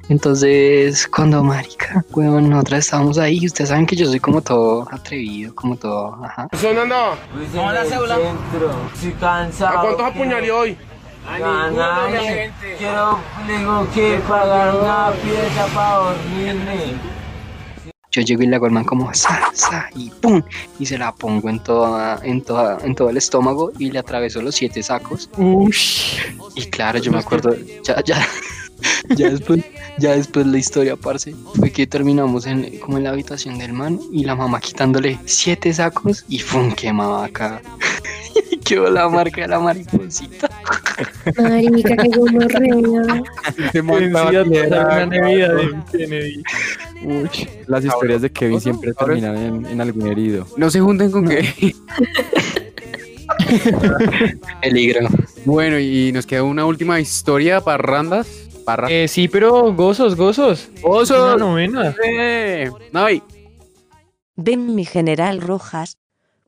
Entonces, 0.09 1.09
cuando 1.09 1.43
marica, 1.43 2.05
weón, 2.13 2.51
nosotros 2.51 2.81
estábamos 2.81 3.19
ahí, 3.19 3.39
y 3.41 3.47
ustedes 3.47 3.71
saben 3.71 3.87
que 3.87 3.97
yo 3.97 4.07
soy 4.07 4.21
como 4.21 4.43
todo 4.43 4.87
atrevido, 4.91 5.55
como 5.55 5.77
todo, 5.77 6.19
ajá. 6.25 6.49
Sonando. 6.73 7.19
No, 7.55 7.73
la 7.73 7.85
cédula. 7.85 8.19
Estoy 8.95 9.13
cansado. 9.13 9.79
¿A 9.79 9.83
cuántos 9.83 10.07
apuñalé 10.07 10.51
hoy? 10.51 10.79
Quiero, 12.79 13.19
tengo 13.47 13.87
que 13.95 14.19
pagar 14.27 14.75
una 14.75 15.11
pieza 15.23 15.67
para 15.75 15.97
dormirme. 15.97 16.95
Yo 18.11 18.23
llego 18.23 18.43
y 18.43 18.47
le 18.47 18.57
hago 18.57 18.67
al 18.67 18.73
man 18.73 18.85
como 18.85 19.13
sa, 19.15 19.51
sa, 19.55 19.89
y 19.95 20.11
pum, 20.11 20.43
y 20.79 20.87
se 20.87 20.99
la 20.99 21.13
pongo 21.13 21.49
en 21.49 21.63
toda, 21.63 22.21
en 22.23 22.43
toda, 22.43 22.79
en 22.85 22.95
todo 22.95 23.09
el 23.11 23.17
estómago 23.17 23.73
y 23.79 23.91
le 23.91 23.99
atraveso 23.99 24.43
los 24.43 24.55
siete 24.55 24.83
sacos. 24.83 25.31
Y 26.55 26.67
claro, 26.67 26.99
yo 26.99 27.13
me 27.13 27.19
acuerdo, 27.19 27.55
ya, 27.85 28.03
ya, 28.03 28.27
ya 29.17 29.31
después, 29.31 29.65
ya 29.99 30.17
después 30.17 30.47
la 30.47 30.59
historia, 30.59 30.97
parce, 30.97 31.35
fue 31.55 31.71
que 31.71 31.87
terminamos 31.87 32.47
en, 32.47 32.79
como 32.79 32.99
en 32.99 33.05
la 33.05 33.11
habitación 33.11 33.59
del 33.59 33.73
man 33.73 34.01
y 34.13 34.25
la 34.25 34.35
mamá 34.35 34.61
quitándole 34.61 35.19
siete 35.25 35.73
sacos 35.73 36.25
y 36.29 36.43
pum, 36.43 36.73
quemaba 36.73 37.25
acá. 37.25 37.63
Y 38.51 38.57
quedó 38.57 38.91
la 38.91 39.11
marca 39.11 39.43
de 39.43 39.49
la 39.49 39.59
mariposita. 39.59 40.49
Marica, 41.37 41.97
qué 41.97 42.09
gonorrea. 42.09 42.77
una 42.77 43.23
Navidad 45.07 45.55
de 45.55 45.75
Kennedy. 45.93 46.43
Uy, 47.05 47.29
las 47.67 47.85
historias 47.85 48.23
de 48.23 48.33
Kevin 48.33 48.59
siempre 48.59 48.95
terminan 48.95 49.37
en, 49.37 49.67
en 49.67 49.81
algún 49.83 50.07
herido. 50.07 50.47
No 50.57 50.71
se 50.71 50.81
junten 50.81 51.11
con 51.11 51.29
Kevin. 51.29 51.75
Peligro. 54.63 55.09
Bueno, 55.45 55.79
y 55.79 56.13
nos 56.13 56.27
queda 56.27 56.43
una 56.43 56.65
última 56.65 57.01
historia, 57.01 57.61
parrandas. 57.61 58.29
Parra. 58.65 58.89
Eh, 58.91 59.09
sí, 59.09 59.29
pero 59.29 59.73
gozos, 59.75 60.17
gozos. 60.17 60.71
¡Oso! 60.83 61.25
Una 61.25 61.37
novena. 61.37 61.95
Eh, 62.05 62.71
Navi. 62.93 63.23
Ven 64.37 64.75
mi 64.75 64.85
general 64.85 65.41
Rojas, 65.41 65.99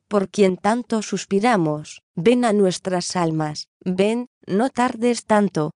por 0.08 0.28
quien 0.28 0.56
tanto 0.56 1.02
suspiramos, 1.02 2.02
ven 2.14 2.44
a 2.44 2.52
nuestras 2.52 3.16
almas, 3.16 3.68
ven, 3.84 4.28
no 4.46 4.70
tardes 4.70 5.26
tanto. 5.26 5.72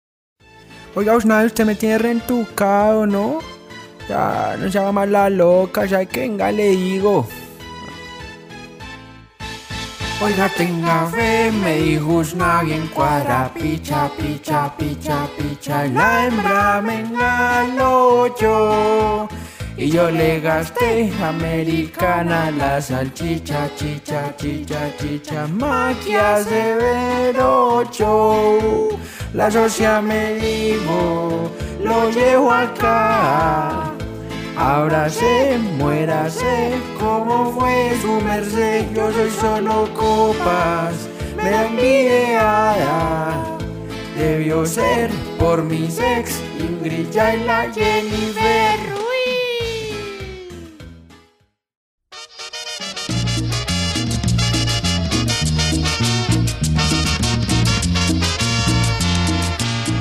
Oiga, 0.94 1.16
usted 1.16 1.64
me 1.64 1.74
tiene 1.74 1.98
rentucado, 1.98 3.06
¿no? 3.06 3.38
Ya, 4.08 4.56
no 4.58 4.64
se 4.64 4.70
llama 4.70 4.92
más 4.92 5.08
la 5.08 5.30
loca, 5.30 5.86
ya 5.86 6.04
que 6.04 6.20
venga, 6.20 6.52
le 6.52 6.68
digo. 6.70 7.26
Oiga, 10.22 10.48
tenga 10.56 11.06
fe, 11.10 11.50
me 11.50 11.76
dijo 11.76 12.22
bien 12.64 12.86
cuadra, 12.88 13.50
picha, 13.52 14.08
picha, 14.16 14.72
picha, 14.76 15.28
picha, 15.36 15.84
la 15.86 16.26
hembra 16.26 16.80
me 16.80 17.00
engaló 17.00 18.34
yo. 18.36 19.28
Y 19.76 19.90
yo 19.90 20.10
le 20.10 20.40
gasté 20.40 21.12
americana 21.20 22.50
la 22.52 22.80
salchicha, 22.80 23.68
chicha, 23.74 24.34
chicha, 24.36 24.96
chicha, 24.98 25.48
maquias 25.48 26.48
de 26.48 26.76
verocho. 27.34 28.90
La 29.32 29.50
socia 29.50 30.00
me 30.00 30.34
dijo, 30.34 31.50
lo 31.82 32.08
llevo 32.10 32.52
acá. 32.52 33.93
Ahora 34.56 35.10
se 35.10 35.58
muérase, 35.58 36.74
como 36.98 37.52
fue 37.52 37.92
su 38.00 38.20
merced, 38.24 38.86
yo 38.94 39.10
soy 39.12 39.30
solo 39.30 39.88
copas, 39.94 41.08
me 41.36 41.50
da 41.50 41.66
envidiada. 41.66 43.58
Debió 44.16 44.64
ser 44.64 45.10
por 45.40 45.64
mi 45.64 45.90
sex, 45.90 46.40
Ingrid 46.60 47.08
y 47.08 47.44
la 47.44 47.68
Jennifer. 47.74 48.93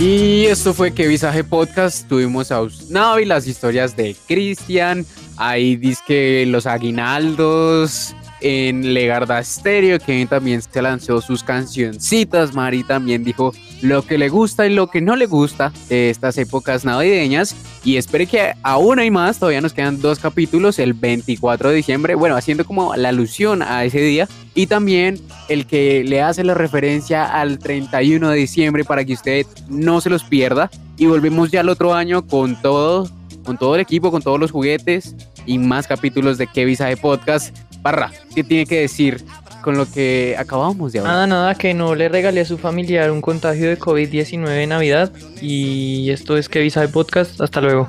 Y 0.06 0.48
esto 0.48 0.74
fue 0.74 0.94
que 0.94 1.08
Visaje 1.08 1.46
Podcast. 1.46 2.10
Tuvimos 2.10 2.52
a 2.52 2.62
Usnavi, 2.62 3.24
las 3.24 3.48
historias 3.48 3.96
de 3.96 4.18
Cristian. 4.28 5.06
Ahí 5.38 5.78
dice 5.78 6.44
los 6.46 6.66
aguinaldos 6.66 8.14
en 8.42 8.94
Legarda 8.94 9.42
Stereo. 9.42 9.98
Kevin 10.00 10.28
también 10.28 10.62
se 10.62 10.82
lanzó 10.82 11.22
sus 11.22 11.42
cancioncitas. 11.42 12.54
Mari 12.54 12.84
también 12.84 13.24
dijo 13.24 13.54
lo 13.84 14.02
que 14.02 14.18
le 14.18 14.30
gusta 14.30 14.66
y 14.66 14.74
lo 14.74 14.88
que 14.88 15.02
no 15.02 15.16
le 15.16 15.26
gusta 15.26 15.74
de 15.90 16.10
estas 16.10 16.38
épocas 16.38 16.86
navideñas. 16.86 17.56
Y 17.84 17.98
espere 17.98 18.28
que 18.28 18.54
aún 18.64 19.00
hay 19.00 19.12
más. 19.12 19.40
Todavía 19.40 19.60
nos 19.60 19.74
quedan 19.74 20.02
dos 20.02 20.20
capítulos. 20.20 20.80
El 20.80 20.94
24 20.94 21.70
de 21.70 21.76
diciembre. 21.76 22.16
Bueno, 22.16 22.38
haciendo 22.38 22.66
como 22.66 22.96
la 22.96 23.10
alusión 23.10 23.62
a 23.62 23.84
ese 23.84 24.00
día. 24.00 24.28
Y 24.56 24.68
también 24.68 25.20
el 25.50 25.68
que 25.68 26.04
le 26.06 26.22
hace 26.22 26.44
la 26.44 26.54
referencia 26.54 27.26
al 27.26 27.60
31 27.60 28.30
de 28.30 28.38
diciembre 28.38 28.86
para 28.86 29.04
que 29.04 29.14
usted 29.14 29.46
no 29.68 30.00
se 30.00 30.10
los 30.10 30.24
pierda. 30.24 30.72
Y 30.98 31.06
volvemos 31.08 31.52
ya 31.52 31.62
el 31.62 31.70
otro 31.70 31.94
año 31.94 32.26
con 32.26 32.62
todo, 32.62 33.10
con 33.44 33.58
todo 33.58 33.76
el 33.76 33.82
equipo, 33.82 34.12
con 34.12 34.22
todos 34.22 34.40
los 34.40 34.52
juguetes 34.52 35.16
y 35.46 35.58
más 35.58 35.88
capítulos 35.88 36.38
de 36.38 36.48
Que 36.48 36.64
Visaje 36.64 36.96
Podcast. 36.96 37.56
Barra, 37.82 38.12
¿qué 38.34 38.46
tiene 38.46 38.66
que 38.66 38.80
decir 38.80 39.26
con 39.64 39.78
lo 39.78 39.90
que 39.90 40.36
acabamos 40.38 40.92
de 40.92 41.00
hablar? 41.00 41.14
Nada, 41.14 41.28
nada, 41.28 41.56
que 41.56 41.74
no 41.74 41.96
le 41.96 42.10
regalé 42.10 42.42
a 42.42 42.46
su 42.46 42.60
familiar 42.60 43.10
un 43.10 43.22
contagio 43.22 43.70
de 43.70 43.80
COVID-19 43.80 44.48
en 44.50 44.70
Navidad. 44.70 45.12
Y 45.42 46.12
esto 46.12 46.38
es 46.38 46.50
que 46.50 46.60
Visa 46.60 46.82
de 46.82 46.90
Podcast. 46.90 47.42
Hasta 47.42 47.62
luego. 47.62 47.88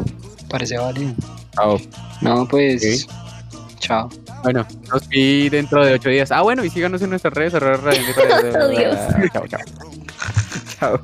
Parece 0.49 0.79
válido. 0.79 1.13
Chao. 1.53 1.79
No, 2.23 2.49
pues. 2.49 3.07
Chao. 3.81 4.09
Bueno, 4.43 4.67
nos 4.91 5.07
vi 5.09 5.49
dentro 5.51 5.85
de 5.85 5.95
ocho 5.95 6.09
días. 6.09 6.31
Ah, 6.31 6.43
bueno, 6.43 6.65
y 6.65 6.71
síganos 6.71 7.03
en 7.03 7.11
nuestras 7.11 7.35
redes. 7.35 7.55
Adiós. 7.55 8.99
Chao, 9.33 9.47
chao. 9.47 9.61
Chao. 10.81 11.01